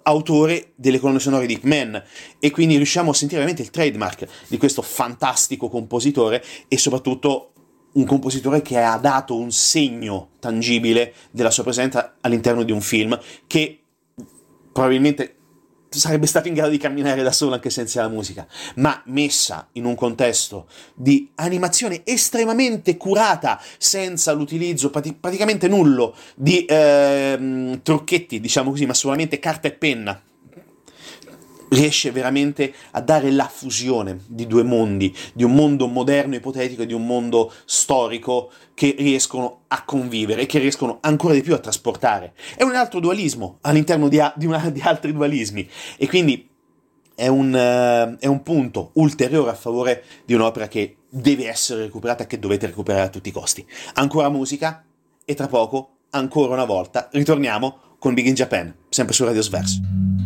autore 0.03 0.71
delle 0.75 0.99
colonne 0.99 1.19
sonore 1.19 1.45
di 1.45 1.55
Hitman 1.55 2.01
e 2.39 2.51
quindi 2.51 2.77
riusciamo 2.77 3.11
a 3.11 3.13
sentire 3.13 3.41
veramente 3.41 3.63
il 3.63 3.69
trademark 3.69 4.27
di 4.47 4.55
questo 4.55 4.81
fantastico 4.81 5.67
compositore 5.67 6.41
e 6.69 6.77
soprattutto 6.77 7.51
un 7.91 8.05
compositore 8.05 8.61
che 8.61 8.79
ha 8.79 8.95
dato 8.97 9.35
un 9.35 9.51
segno 9.51 10.29
tangibile 10.39 11.13
della 11.31 11.51
sua 11.51 11.63
presenza 11.63 12.15
all'interno 12.21 12.63
di 12.63 12.71
un 12.71 12.79
film 12.79 13.19
che 13.45 13.77
probabilmente 14.71 15.35
sarebbe 15.89 16.27
stato 16.27 16.47
in 16.47 16.53
grado 16.53 16.69
di 16.69 16.77
camminare 16.77 17.23
da 17.23 17.31
solo 17.31 17.53
anche 17.53 17.69
senza 17.69 18.01
la 18.01 18.09
musica, 18.09 18.47
ma 18.75 19.01
messa 19.05 19.67
in 19.73 19.85
un 19.85 19.95
contesto 19.95 20.67
di 20.95 21.31
animazione 21.35 22.01
estremamente 22.03 22.97
curata, 22.97 23.61
senza 23.77 24.31
l'utilizzo 24.31 24.89
prati- 24.89 25.13
praticamente 25.13 25.67
nullo 25.67 26.15
di 26.35 26.65
eh, 26.65 27.79
trucchetti, 27.81 28.39
diciamo 28.39 28.71
così, 28.71 28.85
ma 28.85 28.93
solamente 28.93 29.39
carta 29.39 29.67
e 29.67 29.71
penna 29.71 30.21
riesce 31.69 32.11
veramente 32.11 32.73
a 32.91 33.01
dare 33.01 33.31
la 33.31 33.47
fusione 33.47 34.19
di 34.27 34.47
due 34.47 34.63
mondi, 34.63 35.13
di 35.33 35.43
un 35.43 35.53
mondo 35.53 35.87
moderno 35.87 36.35
ipotetico 36.35 36.83
e 36.83 36.85
di 36.85 36.93
un 36.93 37.05
mondo 37.05 37.51
storico 37.65 38.51
che 38.73 38.95
riescono 38.97 39.61
a 39.67 39.83
convivere 39.83 40.43
e 40.43 40.45
che 40.45 40.59
riescono 40.59 40.99
ancora 41.01 41.33
di 41.33 41.41
più 41.41 41.53
a 41.53 41.59
trasportare. 41.59 42.33
È 42.55 42.63
un 42.63 42.75
altro 42.75 42.99
dualismo 42.99 43.57
all'interno 43.61 44.07
di, 44.07 44.19
a, 44.19 44.33
di, 44.35 44.45
una, 44.45 44.69
di 44.69 44.81
altri 44.81 45.13
dualismi 45.13 45.67
e 45.97 46.07
quindi 46.07 46.47
è 47.15 47.27
un, 47.27 47.51
uh, 47.51 48.17
è 48.19 48.27
un 48.27 48.43
punto 48.43 48.91
ulteriore 48.93 49.49
a 49.49 49.55
favore 49.55 50.03
di 50.25 50.35
un'opera 50.35 50.67
che 50.67 50.97
deve 51.09 51.47
essere 51.47 51.81
recuperata 51.81 52.23
e 52.23 52.27
che 52.27 52.37
dovete 52.37 52.67
recuperare 52.67 53.05
a 53.05 53.09
tutti 53.09 53.29
i 53.29 53.31
costi. 53.31 53.65
Ancora 53.93 54.29
musica 54.29 54.85
e 55.25 55.33
tra 55.33 55.47
poco, 55.47 55.95
ancora 56.11 56.53
una 56.53 56.65
volta, 56.65 57.09
ritorniamo 57.11 57.79
con 57.97 58.13
Big 58.13 58.27
in 58.27 58.35
Japan, 58.35 58.73
sempre 58.89 59.15
su 59.15 59.25
Radio 59.25 59.41
Sverso. 59.41 60.16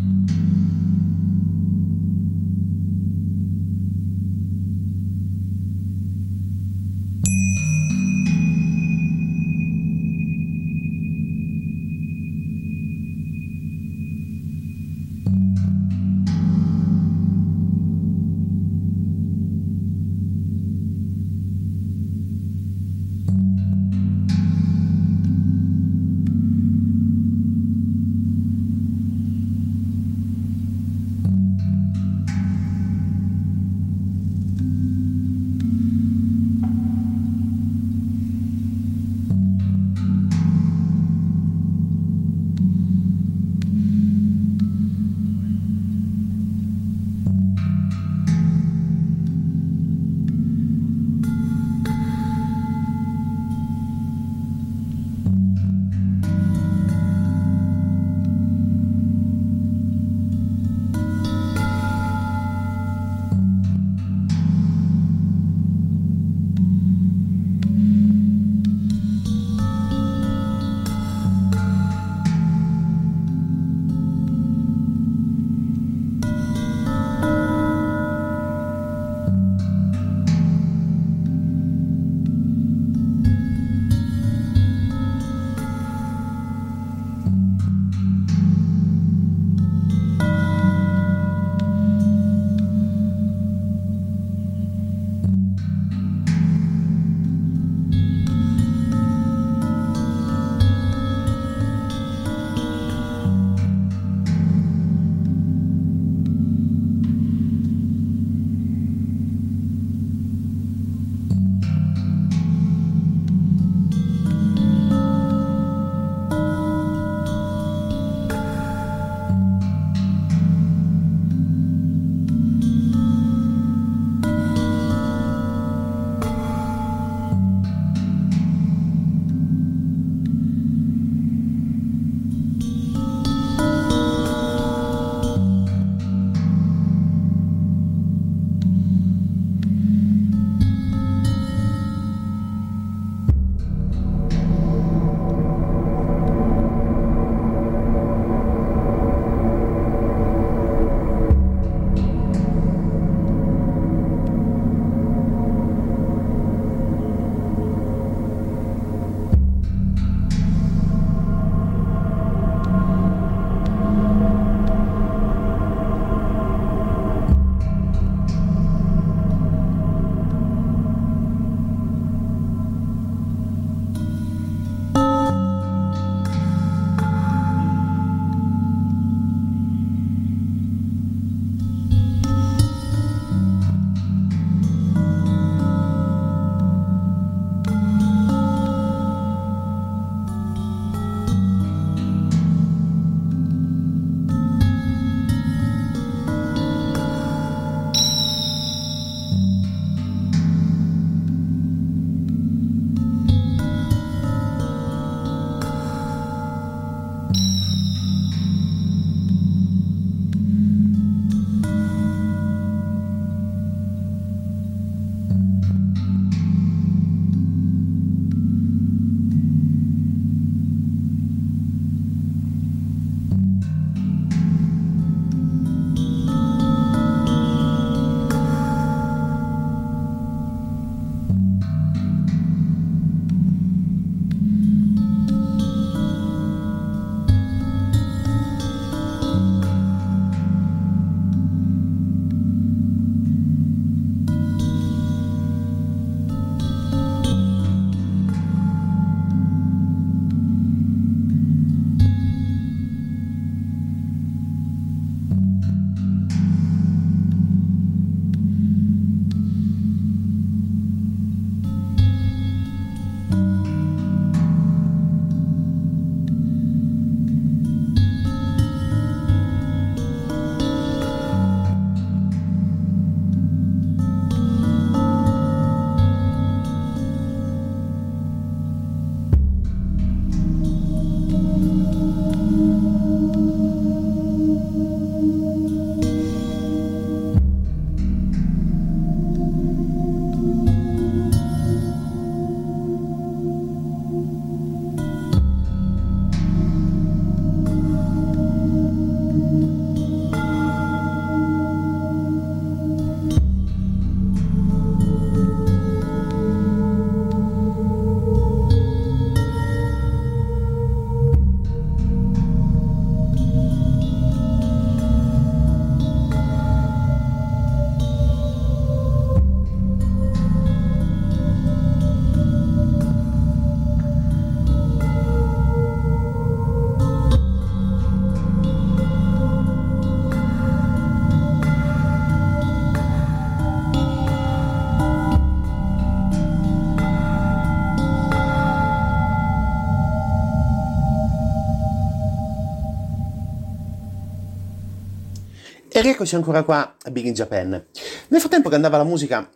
E 346.01 346.03
rieccoci 346.03 346.33
ancora 346.33 346.63
qua 346.63 346.95
a 346.99 347.11
Big 347.11 347.25
in 347.25 347.33
Japan. 347.33 347.69
Nel 347.69 348.39
frattempo 348.39 348.69
che 348.69 348.73
andava 348.73 348.97
la 348.97 349.03
musica, 349.03 349.47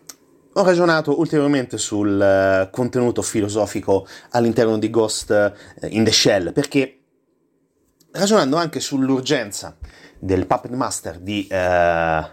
ho 0.54 0.64
ragionato 0.64 1.18
ulteriormente 1.18 1.80
sul 1.80 2.20
uh, 2.22 2.70
contenuto 2.70 3.24
filosofico 3.24 4.06
all'interno 4.30 4.78
di 4.78 4.92
Ghost 4.92 5.32
uh, 5.82 5.88
in 5.88 6.04
the 6.04 6.12
Shell, 6.12 6.54
perché 6.54 7.00
ragionando 8.12 8.58
anche 8.58 8.80
sull'urgenza 8.80 9.76
del 10.20 10.46
Puppet 10.46 10.70
Master 10.74 11.18
di, 11.18 11.48
uh, 11.50 12.28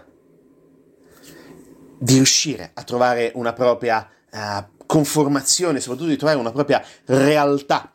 di 1.97 2.13
riuscire 2.13 2.69
a 2.71 2.83
trovare 2.83 3.31
una 3.33 3.53
propria 3.53 4.07
conformazione, 4.85 5.79
soprattutto 5.79 6.09
di 6.09 6.17
trovare 6.17 6.37
una 6.37 6.51
propria 6.51 6.83
realtà 7.05 7.91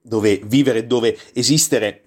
dove 0.00 0.40
vivere, 0.42 0.86
dove 0.86 1.18
esistere, 1.34 2.02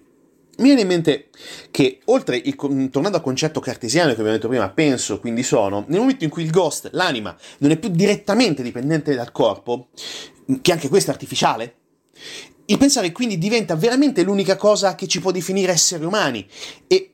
mi 0.58 0.64
viene 0.64 0.82
in 0.82 0.86
mente 0.86 1.28
che, 1.70 2.00
oltre 2.06 2.42
tornando 2.42 3.16
al 3.16 3.22
concetto 3.22 3.60
cartesiano 3.60 4.08
che 4.08 4.20
abbiamo 4.20 4.32
detto 4.32 4.48
prima, 4.48 4.68
penso, 4.70 5.20
quindi 5.20 5.42
sono, 5.42 5.84
nel 5.88 6.00
momento 6.00 6.24
in 6.24 6.30
cui 6.30 6.44
il 6.44 6.50
ghost, 6.50 6.88
l'anima, 6.92 7.36
non 7.58 7.70
è 7.70 7.76
più 7.76 7.90
direttamente 7.90 8.62
dipendente 8.62 9.14
dal 9.14 9.32
corpo, 9.32 9.88
che 10.62 10.72
anche 10.72 10.88
questo 10.88 11.10
è 11.10 11.12
artificiale, 11.14 11.74
il 12.66 12.78
pensare 12.78 13.12
quindi 13.12 13.38
diventa 13.38 13.76
veramente 13.76 14.22
l'unica 14.22 14.56
cosa 14.56 14.94
che 14.94 15.06
ci 15.06 15.20
può 15.20 15.30
definire 15.30 15.72
esseri 15.72 16.04
umani. 16.04 16.46
E 16.86 17.10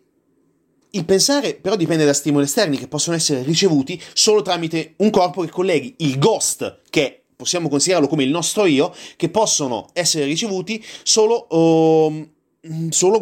il 0.90 1.04
pensare 1.04 1.54
però 1.54 1.76
dipende 1.76 2.04
da 2.04 2.12
stimoli 2.12 2.44
esterni 2.44 2.78
che 2.78 2.88
possono 2.88 3.16
essere 3.16 3.42
ricevuti 3.42 4.00
solo 4.14 4.42
tramite 4.42 4.94
un 4.98 5.10
corpo 5.10 5.42
che 5.42 5.50
colleghi 5.50 5.94
il 5.98 6.18
ghost, 6.18 6.80
che 6.88 7.24
possiamo 7.36 7.68
considerarlo 7.68 8.08
come 8.08 8.24
il 8.24 8.30
nostro 8.30 8.66
io, 8.66 8.94
che 9.16 9.28
possono 9.28 9.88
essere 9.92 10.24
ricevuti 10.24 10.82
solo... 11.02 11.46
Um, 11.50 12.30
solo 12.90 13.20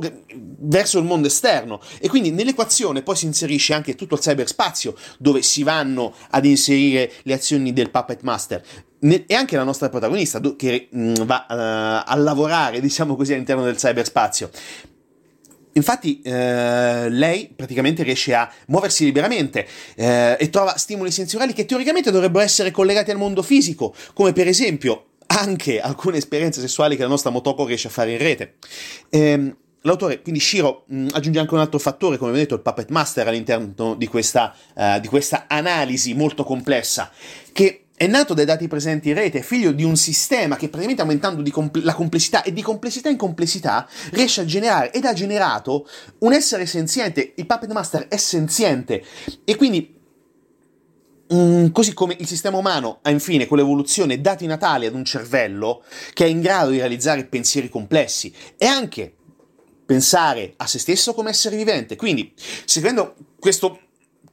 verso 0.58 0.98
il 0.98 1.04
mondo 1.04 1.26
esterno. 1.26 1.80
E 1.98 2.08
quindi 2.08 2.30
nell'equazione 2.30 3.02
poi 3.02 3.16
si 3.16 3.26
inserisce 3.26 3.72
anche 3.72 3.94
tutto 3.94 4.14
il 4.14 4.20
cyberspazio 4.20 4.94
dove 5.18 5.42
si 5.42 5.62
vanno 5.62 6.14
ad 6.30 6.44
inserire 6.44 7.10
le 7.22 7.34
azioni 7.34 7.72
del 7.72 7.90
Puppet 7.90 8.22
Master. 8.22 8.62
E 9.00 9.34
anche 9.34 9.56
la 9.56 9.64
nostra 9.64 9.88
protagonista 9.88 10.40
che 10.56 10.88
va 10.90 11.46
uh, 11.48 12.10
a 12.10 12.14
lavorare 12.16 12.80
diciamo 12.80 13.16
così 13.16 13.32
all'interno 13.32 13.64
del 13.64 13.76
cyberspazio. 13.76 14.50
Infatti 15.72 16.20
eh, 16.22 17.08
lei 17.08 17.48
praticamente 17.54 18.02
riesce 18.02 18.34
a 18.34 18.50
muoversi 18.66 19.04
liberamente 19.04 19.68
eh, 19.94 20.36
e 20.38 20.50
trova 20.50 20.76
stimoli 20.76 21.12
sensoriali 21.12 21.52
che 21.52 21.64
teoricamente 21.64 22.10
dovrebbero 22.10 22.44
essere 22.44 22.72
collegati 22.72 23.12
al 23.12 23.18
mondo 23.18 23.40
fisico, 23.40 23.94
come 24.12 24.32
per 24.32 24.48
esempio 24.48 25.09
anche 25.32 25.80
alcune 25.80 26.16
esperienze 26.16 26.60
sessuali 26.60 26.96
che 26.96 27.02
la 27.02 27.08
nostra 27.08 27.30
Motoko 27.30 27.64
riesce 27.64 27.88
a 27.88 27.90
fare 27.90 28.12
in 28.12 28.18
rete. 28.18 28.54
Ehm, 29.10 29.56
L'autore, 29.84 30.20
quindi 30.20 30.40
Shiro, 30.40 30.84
mh, 30.88 31.06
aggiunge 31.12 31.38
anche 31.38 31.54
un 31.54 31.60
altro 31.60 31.78
fattore, 31.78 32.18
come 32.18 32.28
abbiamo 32.28 32.46
detto, 32.46 32.54
il 32.54 32.60
Puppet 32.60 32.90
Master 32.90 33.26
all'interno 33.28 33.94
di 33.94 34.06
questa, 34.08 34.54
uh, 34.74 35.00
di 35.00 35.08
questa 35.08 35.46
analisi 35.48 36.12
molto 36.12 36.44
complessa, 36.44 37.10
che 37.50 37.86
è 37.96 38.06
nato 38.06 38.34
dai 38.34 38.44
dati 38.44 38.68
presenti 38.68 39.08
in 39.08 39.14
rete, 39.14 39.38
è 39.38 39.42
figlio 39.42 39.72
di 39.72 39.82
un 39.82 39.96
sistema 39.96 40.56
che 40.56 40.68
praticamente 40.68 41.00
aumentando 41.00 41.42
compl- 41.50 41.82
la 41.82 41.94
complessità 41.94 42.42
e 42.42 42.52
di 42.52 42.60
complessità 42.60 43.08
in 43.08 43.16
complessità 43.16 43.88
riesce 44.10 44.42
a 44.42 44.44
generare 44.44 44.92
ed 44.92 45.06
ha 45.06 45.14
generato 45.14 45.88
un 46.18 46.34
essere 46.34 46.66
senziente, 46.66 47.32
il 47.36 47.46
Puppet 47.46 47.72
Master 47.72 48.08
è 48.08 48.18
senziente 48.18 49.02
e 49.44 49.56
quindi 49.56 49.99
Mm, 51.32 51.68
così 51.68 51.94
come 51.94 52.16
il 52.18 52.26
sistema 52.26 52.56
umano 52.56 52.98
ha 53.02 53.10
infine 53.10 53.46
con 53.46 53.56
l'evoluzione 53.56 54.20
dati 54.20 54.46
natali 54.46 54.86
ad 54.86 54.94
un 54.94 55.04
cervello 55.04 55.84
che 56.12 56.24
è 56.24 56.28
in 56.28 56.40
grado 56.40 56.70
di 56.70 56.78
realizzare 56.78 57.24
pensieri 57.24 57.68
complessi 57.68 58.34
e 58.58 58.66
anche 58.66 59.14
pensare 59.86 60.54
a 60.56 60.66
se 60.66 60.80
stesso 60.80 61.14
come 61.14 61.30
essere 61.30 61.56
vivente. 61.56 61.94
Quindi, 61.94 62.32
seguendo 62.64 63.14
questo 63.38 63.78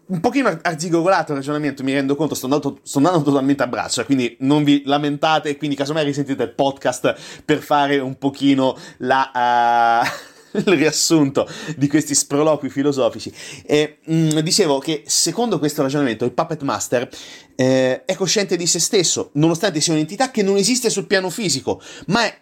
un 0.07 0.19
pochino 0.19 0.57
arzigogolato 0.62 1.33
ragionamento, 1.33 1.83
mi 1.83 1.93
rendo 1.93 2.15
conto, 2.15 2.33
sto 2.33 2.45
andando, 2.45 2.79
sto 2.81 2.97
andando 2.97 3.21
totalmente 3.21 3.62
a 3.62 3.67
braccia, 3.67 4.05
quindi 4.05 4.36
non 4.39 4.63
vi 4.63 4.81
lamentate, 4.86 5.57
quindi 5.57 5.75
casomai 5.75 6.03
risentite 6.03 6.43
il 6.43 6.53
podcast 6.53 7.15
per 7.43 7.60
fare 7.62 7.99
un 7.99 8.17
pochino 8.17 8.75
la... 8.97 10.01
Uh 10.03 10.36
il 10.65 10.76
riassunto 10.76 11.48
di 11.76 11.88
questi 11.88 12.15
sproloqui 12.15 12.70
filosofici. 12.70 13.32
E, 13.65 14.00
mh, 14.04 14.15
mm, 14.15 14.39
dicevo 14.39 14.80
che 14.80 15.04
secondo 15.06 15.60
questo 15.60 15.82
ragionamento 15.82 16.26
il 16.26 16.34
Puppet 16.34 16.62
Master 16.63 17.10
eh, 17.56 18.06
è 18.06 18.15
cosciente 18.15 18.56
di 18.56 18.67
se 18.67 18.80
stesso, 18.80 19.30
nonostante 19.34 19.82
sia 19.82 19.93
un'entità 19.93 20.32
che 20.32 20.43
non 20.43 20.58
esiste 20.58 20.89
sul 20.89 21.08
piano 21.08 21.30
fisico, 21.30 21.82
ma 22.08 22.26
è, 22.26 22.39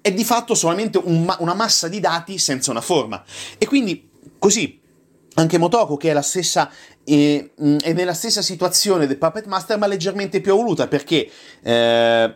è 0.00 0.12
di 0.12 0.24
fatto 0.24 0.54
solamente 0.54 0.98
un, 0.98 1.34
una 1.38 1.54
massa 1.54 1.88
di 1.88 2.00
dati 2.00 2.38
senza 2.38 2.70
una 2.70 2.80
forma. 2.80 3.22
E 3.58 3.66
quindi 3.66 4.08
così 4.38 4.80
anche 5.34 5.58
Motoko, 5.58 5.96
che 5.96 6.10
è 6.10 6.12
la 6.12 6.22
stessa 6.22 6.70
eh, 7.04 7.52
è 7.80 7.92
nella 7.92 8.12
stessa 8.12 8.42
situazione 8.42 9.06
del 9.06 9.16
Puppet 9.16 9.46
Master, 9.46 9.78
ma 9.78 9.86
leggermente 9.86 10.40
più 10.40 10.52
evoluta, 10.52 10.88
perché 10.88 11.30
eh, 11.62 12.34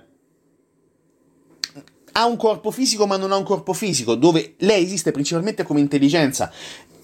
ha 2.12 2.27
un 2.27 2.37
corpo 2.37 2.70
fisico, 2.70 3.07
ma 3.07 3.16
non 3.16 3.33
ha 3.33 3.37
un 3.37 3.44
corpo 3.44 3.72
fisico, 3.72 4.14
dove 4.14 4.55
lei 4.59 4.85
esiste 4.85 5.11
principalmente 5.11 5.64
come 5.64 5.81
intelligenza. 5.81 6.53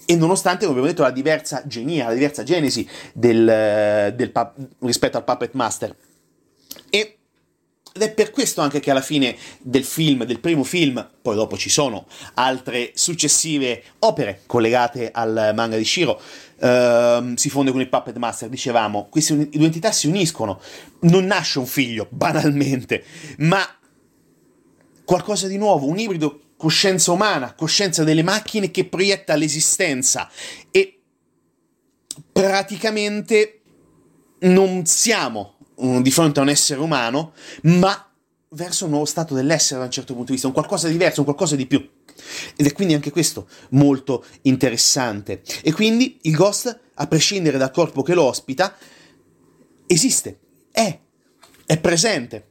E 0.04 0.16
nonostante, 0.16 0.64
come 0.64 0.78
abbiamo 0.78 0.88
detto, 0.88 1.02
la 1.02 1.10
diversa 1.10 1.62
genia, 1.66 2.06
la 2.06 2.14
diversa 2.14 2.42
genesi 2.42 2.88
del, 3.12 4.14
del, 4.14 4.32
rispetto 4.80 5.16
al 5.18 5.24
Puppet 5.24 5.52
Master. 5.52 5.94
E 6.90 7.18
ed 7.98 8.02
è 8.02 8.12
per 8.12 8.30
questo 8.30 8.60
anche 8.60 8.78
che 8.78 8.92
alla 8.92 9.00
fine 9.00 9.36
del 9.60 9.82
film, 9.82 10.24
del 10.24 10.38
primo 10.38 10.62
film, 10.62 11.04
poi 11.20 11.34
dopo 11.34 11.56
ci 11.56 11.68
sono 11.68 12.06
altre 12.34 12.92
successive 12.94 13.82
opere 14.00 14.42
collegate 14.46 15.10
al 15.12 15.50
manga 15.54 15.76
di 15.76 15.84
Shiro, 15.84 16.20
uh, 16.60 17.34
si 17.34 17.50
fonde 17.50 17.72
con 17.72 17.80
il 17.80 17.88
Puppet 17.88 18.16
Master, 18.16 18.48
dicevamo, 18.48 19.08
queste 19.10 19.48
due 19.48 19.64
entità 19.64 19.90
si 19.90 20.06
uniscono, 20.06 20.60
non 21.00 21.24
nasce 21.24 21.58
un 21.58 21.66
figlio, 21.66 22.06
banalmente, 22.12 23.02
ma 23.38 23.66
qualcosa 25.08 25.46
di 25.46 25.56
nuovo, 25.56 25.86
un 25.86 25.98
ibrido 25.98 26.38
coscienza 26.58 27.12
umana, 27.12 27.54
coscienza 27.54 28.04
delle 28.04 28.22
macchine 28.22 28.70
che 28.70 28.84
proietta 28.84 29.36
l'esistenza 29.36 30.28
e 30.70 31.00
praticamente 32.30 33.62
non 34.40 34.84
siamo 34.84 35.54
di 36.02 36.10
fronte 36.10 36.40
a 36.40 36.42
un 36.42 36.50
essere 36.50 36.80
umano, 36.80 37.32
ma 37.62 38.06
verso 38.50 38.84
un 38.84 38.90
nuovo 38.90 39.06
stato 39.06 39.32
dell'essere 39.32 39.78
da 39.78 39.86
un 39.86 39.90
certo 39.90 40.12
punto 40.12 40.26
di 40.26 40.32
vista, 40.32 40.46
un 40.46 40.52
qualcosa 40.52 40.88
di 40.88 40.92
diverso, 40.92 41.20
un 41.20 41.24
qualcosa 41.24 41.56
di 41.56 41.66
più. 41.66 41.88
Ed 42.54 42.66
è 42.66 42.72
quindi 42.74 42.92
anche 42.92 43.10
questo 43.10 43.48
molto 43.70 44.26
interessante. 44.42 45.40
E 45.62 45.72
quindi 45.72 46.18
il 46.22 46.34
ghost, 46.34 46.80
a 46.92 47.06
prescindere 47.06 47.56
dal 47.56 47.70
corpo 47.70 48.02
che 48.02 48.12
lo 48.12 48.24
ospita, 48.24 48.76
esiste, 49.86 50.38
è, 50.70 50.98
è 51.64 51.78
presente. 51.78 52.48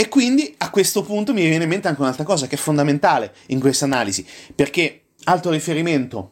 E 0.00 0.08
quindi 0.08 0.54
a 0.70 0.72
questo 0.72 1.02
punto 1.02 1.34
mi 1.34 1.46
viene 1.48 1.64
in 1.64 1.68
mente 1.68 1.88
anche 1.88 2.00
un'altra 2.00 2.22
cosa 2.22 2.46
che 2.46 2.54
è 2.54 2.58
fondamentale 2.58 3.34
in 3.46 3.58
questa 3.58 3.86
analisi, 3.86 4.24
perché 4.54 5.06
altro 5.24 5.50
riferimento 5.50 6.30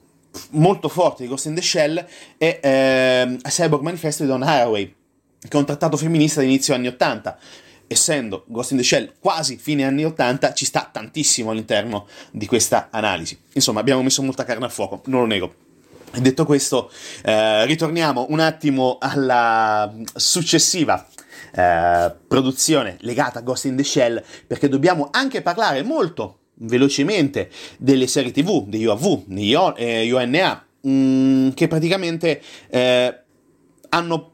molto 0.50 0.88
forte 0.88 1.24
di 1.24 1.28
Ghost 1.28 1.46
in 1.46 1.56
the 1.56 1.60
Shell 1.60 2.06
è 2.38 2.60
eh, 2.62 3.36
Cyborg 3.42 3.82
Manifesto 3.82 4.22
di 4.22 4.28
Don 4.28 4.44
Haraway, 4.44 4.94
che 5.40 5.48
è 5.48 5.56
un 5.56 5.66
trattato 5.66 5.96
femminista 5.96 6.40
di 6.40 6.46
inizio 6.46 6.72
anni 6.72 6.86
80. 6.86 7.38
Essendo 7.88 8.44
Ghost 8.46 8.70
in 8.70 8.76
the 8.76 8.84
Shell 8.84 9.14
quasi 9.18 9.56
fine 9.56 9.84
anni 9.84 10.04
80, 10.04 10.54
ci 10.54 10.64
sta 10.64 10.88
tantissimo 10.92 11.50
all'interno 11.50 12.06
di 12.30 12.46
questa 12.46 12.88
analisi. 12.92 13.36
Insomma, 13.54 13.80
abbiamo 13.80 14.02
messo 14.04 14.22
molta 14.22 14.44
carne 14.44 14.66
a 14.66 14.68
fuoco, 14.68 15.02
non 15.06 15.22
lo 15.22 15.26
nego. 15.26 15.54
Detto 16.14 16.46
questo, 16.46 16.92
eh, 17.24 17.66
ritorniamo 17.66 18.26
un 18.30 18.38
attimo 18.38 18.98
alla 19.00 19.92
successiva 20.14 21.06
eh, 21.54 22.14
produzione 22.26 22.96
legata 23.00 23.38
a 23.40 23.42
Ghost 23.42 23.66
in 23.66 23.76
the 23.76 23.84
Shell, 23.84 24.22
perché 24.46 24.68
dobbiamo 24.68 25.08
anche 25.10 25.42
parlare 25.42 25.82
molto 25.82 26.38
velocemente 26.60 27.50
delle 27.78 28.06
serie 28.06 28.32
TV, 28.32 28.66
degli 28.66 28.84
UAV, 28.84 29.24
degli 29.26 29.52
UNA, 30.12 30.66
mh, 30.80 30.90
mm, 30.90 31.48
che 31.50 31.68
praticamente 31.68 32.42
eh, 32.68 33.18
hanno 33.90 34.32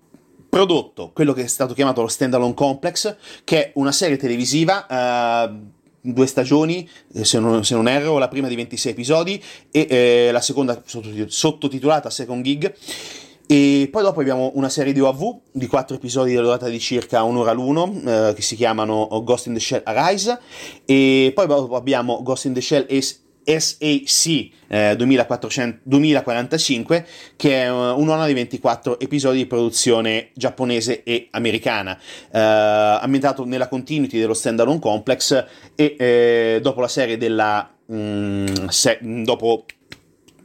prodotto 0.49 1.11
quello 1.13 1.33
che 1.33 1.43
è 1.43 1.47
stato 1.49 1.75
chiamato 1.75 2.01
lo 2.01 2.09
Standalone 2.09 2.55
Complex, 2.55 3.17
che 3.43 3.65
è 3.67 3.71
una 3.75 3.93
serie 3.93 4.17
televisiva. 4.17 4.87
Uh, 4.89 5.73
due 6.07 6.27
stagioni, 6.27 6.87
eh, 7.15 7.25
se 7.25 7.39
non, 7.39 7.65
se 7.65 7.75
non, 7.75 7.89
erro, 7.89 8.19
la 8.19 8.29
prima 8.29 8.47
di 8.47 8.55
26 8.57 8.93
episodi 8.93 9.43
e 9.71 9.87
eh, 9.89 10.29
la 10.33 10.43
seconda 10.43 10.83
sottotitolata 10.85 12.11
Second 12.11 12.45
Gig. 12.45 12.75
E 13.47 13.89
poi 13.91 14.03
dopo 14.03 14.21
abbiamo 14.21 14.53
una 14.55 14.71
serie 14.71 14.95
di 14.95 15.01
OAV 15.01 15.41
di 15.53 15.67
quattro 15.67 15.97
episodi 15.97 16.31
della 16.31 16.45
durata 16.45 16.69
di 16.69 16.81
circa 16.81 17.23
un'ora 17.23 17.53
l'uno, 17.53 17.93
eh, 18.07 18.33
che 18.35 18.43
si 18.43 18.57
chiamano 18.57 19.07
Ghost 19.23 19.47
in 19.47 19.55
the 19.55 19.61
Shell 19.61 19.83
Arise, 19.85 20.39
e 20.87 21.31
poi 21.35 21.47
dopo 21.47 21.77
abbiamo 21.77 22.23
Ghost 22.23 22.47
in 22.47 22.55
the 22.55 22.63
Shell 22.63 22.87
SAC 23.45 24.51
eh, 24.69 24.97
2045, 24.97 27.07
che 27.37 27.63
è 27.63 27.71
uh, 27.71 28.01
un'ora 28.01 28.27
di 28.27 28.33
24 28.33 28.99
episodi 28.99 29.39
di 29.39 29.47
produzione 29.47 30.31
giapponese 30.35 31.03
e 31.03 31.29
americana, 31.31 31.99
eh, 32.33 32.39
ambientato 32.39 33.45
nella 33.45 33.69
continuity 33.69 34.19
dello 34.19 34.35
standalone 34.35 34.79
complex 34.79 35.45
e 35.75 35.97
eh, 35.99 36.59
dopo 36.63 36.81
la 36.81 36.89
serie 36.89 37.19
della... 37.19 37.69
Mm, 37.93 38.47
se, 38.69 38.99
dopo 39.03 39.67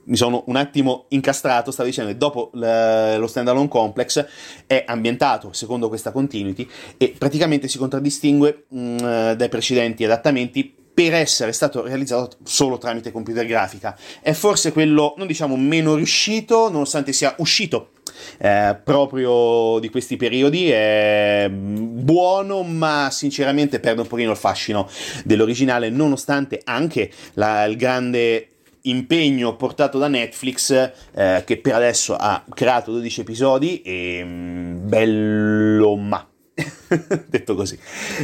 mi 0.09 0.17
sono 0.17 0.43
un 0.47 0.55
attimo 0.55 1.05
incastrato, 1.09 1.71
stavo 1.71 1.87
dicendo 1.87 2.11
che 2.11 2.17
dopo 2.17 2.49
lo 2.53 3.27
standalone 3.27 3.67
complex 3.67 4.25
è 4.65 4.83
ambientato 4.87 5.53
secondo 5.53 5.87
questa 5.87 6.11
continuity 6.11 6.67
e 6.97 7.13
praticamente 7.17 7.67
si 7.67 7.77
contraddistingue 7.77 8.65
mh, 8.67 8.79
mm, 8.79 9.31
dai 9.31 9.49
precedenti 9.49 10.03
adattamenti 10.03 10.75
per 10.99 11.13
essere 11.13 11.53
stato 11.53 11.83
realizzato 11.83 12.37
solo 12.43 12.77
tramite 12.77 13.13
computer 13.13 13.45
grafica. 13.45 13.97
È 14.19 14.33
forse 14.33 14.73
quello, 14.73 15.13
non 15.15 15.27
diciamo 15.27 15.55
meno 15.55 15.95
riuscito, 15.95 16.69
nonostante 16.69 17.13
sia 17.13 17.35
uscito 17.37 17.91
eh, 18.37 18.77
proprio 18.83 19.79
di 19.79 19.89
questi 19.89 20.17
periodi, 20.17 20.69
è 20.69 21.47
buono, 21.49 22.63
ma 22.63 23.07
sinceramente 23.11 23.79
perde 23.79 24.01
un 24.01 24.07
pochino 24.07 24.31
il 24.31 24.37
fascino 24.37 24.89
dell'originale, 25.23 25.89
nonostante 25.89 26.59
anche 26.65 27.09
la, 27.35 27.63
il 27.63 27.77
grande 27.77 28.49
impegno 28.83 29.55
portato 29.55 29.97
da 29.97 30.07
Netflix 30.07 30.71
eh, 31.13 31.43
che 31.45 31.57
per 31.57 31.73
adesso 31.73 32.15
ha 32.15 32.43
creato 32.49 32.91
12 32.91 33.21
episodi 33.21 33.81
e 33.81 34.21
mm, 34.23 34.87
bello 34.87 35.95
ma. 35.95 36.27
Detto 37.27 37.55
così. 37.55 37.77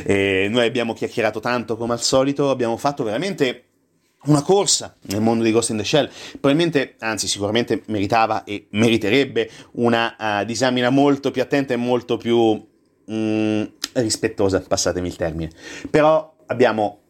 E 0.03 0.47
noi 0.49 0.65
abbiamo 0.65 0.93
chiacchierato 0.93 1.39
tanto 1.39 1.77
come 1.77 1.93
al 1.93 2.01
solito 2.01 2.49
abbiamo 2.49 2.77
fatto 2.77 3.03
veramente 3.03 3.63
una 4.25 4.41
corsa 4.41 4.95
nel 5.01 5.21
mondo 5.21 5.43
di 5.43 5.51
Ghost 5.51 5.69
in 5.69 5.77
the 5.77 5.83
Shell, 5.83 6.09
probabilmente, 6.39 6.95
anzi 6.99 7.27
sicuramente 7.27 7.83
meritava 7.87 8.43
e 8.43 8.67
meriterebbe 8.71 9.49
una 9.73 10.15
uh, 10.17 10.45
disamina 10.45 10.89
molto 10.89 11.31
più 11.31 11.41
attenta 11.41 11.73
e 11.73 11.77
molto 11.77 12.17
più 12.17 12.65
mm, 13.11 13.63
rispettosa, 13.93 14.61
passatemi 14.61 15.07
il 15.07 15.15
termine. 15.15 15.51
Però 15.89 16.35
abbiamo 16.47 17.01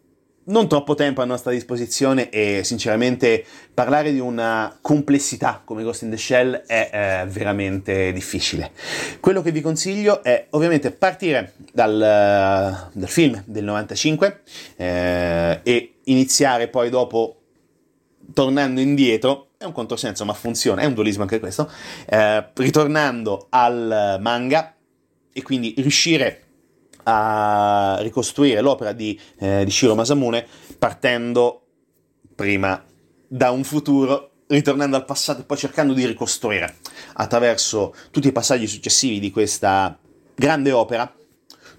non 0.46 0.68
troppo 0.68 0.96
tempo 0.96 1.22
a 1.22 1.26
nostra 1.26 1.52
disposizione 1.52 2.30
e 2.30 2.64
sinceramente 2.64 3.44
parlare 3.74 4.12
di 4.12 4.20
una 4.20 4.78
complessità 4.82 5.62
come 5.64 5.84
Ghost 5.84 6.04
in 6.04 6.12
the 6.12 6.18
Shell 6.18 6.64
è 6.66 6.90
eh, 6.92 7.26
veramente 7.28 8.12
difficile. 8.12 8.72
Quello 9.20 9.42
che 9.42 9.52
vi 9.52 9.62
consiglio 9.62 10.22
è 10.24 10.48
ovviamente 10.52 10.92
partire 10.92 11.54
dal, 11.72 12.90
dal 12.92 13.10
film 13.10 13.42
del 13.46 13.64
95 13.64 14.42
eh, 14.76 15.60
e 15.64 15.94
iniziare 16.04 16.68
poi 16.68 16.90
dopo 16.90 17.40
tornando 18.34 18.82
indietro, 18.82 19.50
è 19.58 19.64
un 19.64 19.72
controsenso 19.72 20.26
ma 20.26 20.34
funziona, 20.34 20.82
è 20.82 20.86
un 20.86 20.94
dualismo 20.94 21.24
anche 21.24 21.40
questo, 21.40 21.70
eh, 22.08 22.46
ritornando 22.54 23.48
al 23.50 24.18
manga 24.20 24.76
e 25.32 25.42
quindi 25.42 25.74
riuscire 25.78 26.45
a 27.06 27.98
ricostruire 28.02 28.62
l'opera 28.62 28.92
di, 28.92 29.20
eh, 29.40 29.64
di 29.64 29.72
Shiro 29.72 29.96
Masamune 29.96 30.46
partendo 30.78 31.62
prima 32.36 32.84
da 33.28 33.52
un 33.52 33.64
futuro, 33.64 34.32
ritornando 34.48 34.96
al 34.96 35.06
passato 35.06 35.42
e 35.42 35.44
poi 35.44 35.58
cercando 35.58 35.94
di 35.94 36.06
ricostruire 36.06 36.78
attraverso 37.14 37.96
tutti 38.12 38.28
i 38.28 38.32
passaggi 38.32 38.68
successivi 38.68 39.20
di 39.20 39.32
questa 39.32 39.98
grande 40.36 40.72
opera 40.72 41.12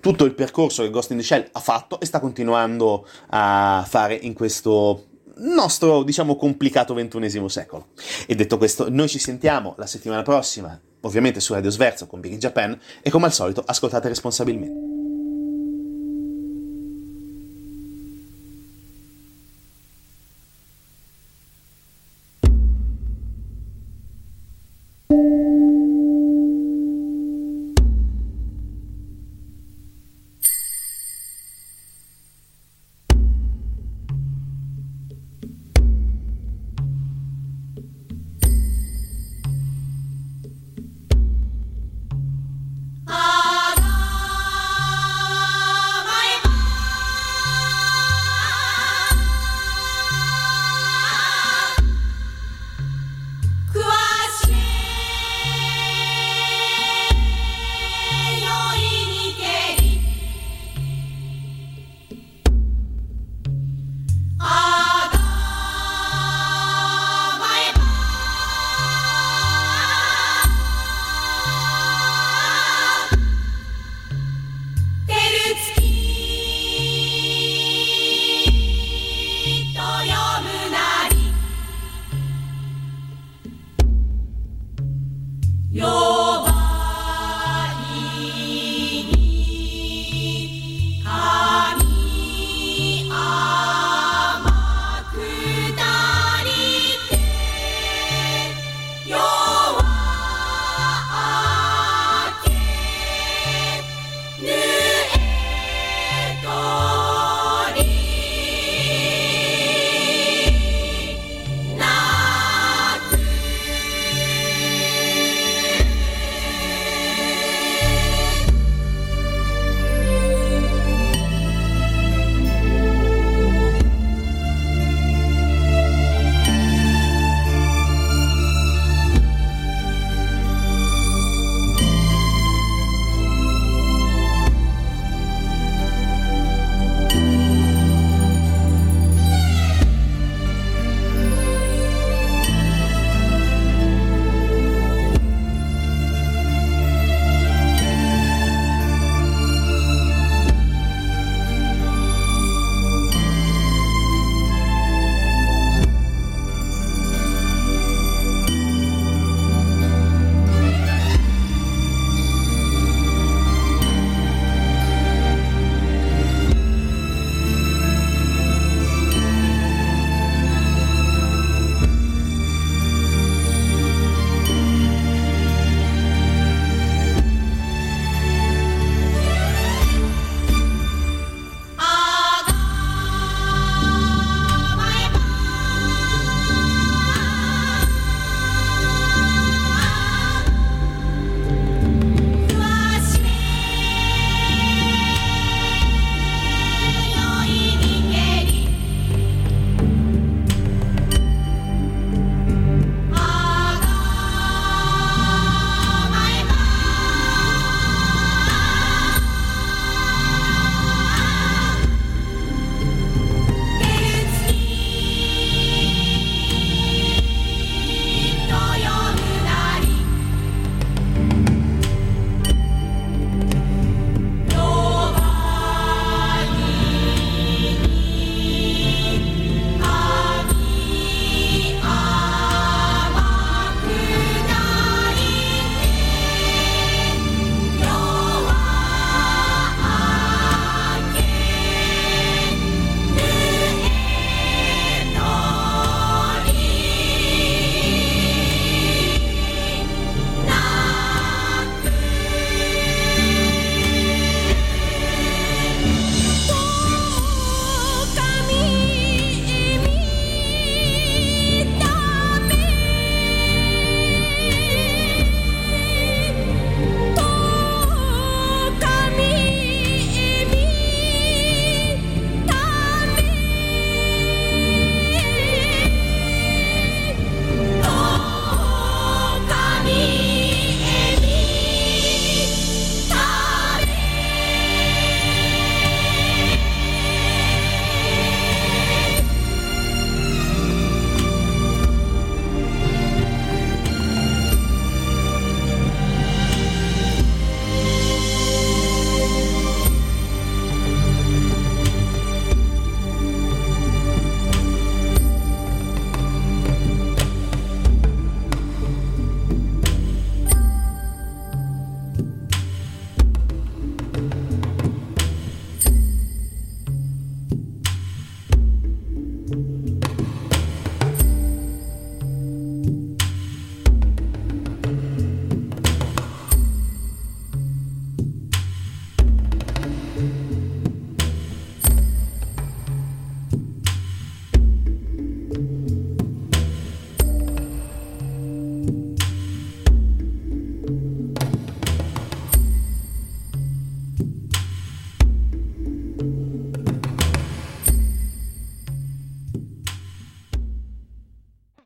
tutto 0.00 0.24
il 0.24 0.34
percorso 0.34 0.82
che 0.82 0.90
Ghost 0.90 1.10
in 1.10 1.18
the 1.18 1.22
Shell 1.24 1.48
ha 1.52 1.60
fatto 1.60 1.98
e 1.98 2.06
sta 2.06 2.20
continuando 2.20 3.06
a 3.30 3.84
fare 3.88 4.14
in 4.14 4.34
questo 4.34 5.06
nostro, 5.38 6.02
diciamo, 6.02 6.36
complicato 6.36 6.94
ventunesimo 6.94 7.48
secolo. 7.48 7.88
E 8.26 8.34
detto 8.34 8.56
questo, 8.56 8.88
noi 8.88 9.08
ci 9.08 9.18
sentiamo 9.18 9.74
la 9.78 9.86
settimana 9.86 10.22
prossima, 10.22 10.78
ovviamente 11.00 11.40
su 11.40 11.52
Radio 11.54 11.70
Sverso 11.70 12.06
con 12.06 12.20
Big 12.20 12.36
Japan, 12.36 12.78
e 13.02 13.10
come 13.10 13.26
al 13.26 13.32
solito 13.32 13.62
ascoltate 13.66 14.08
responsabilmente. 14.08 14.95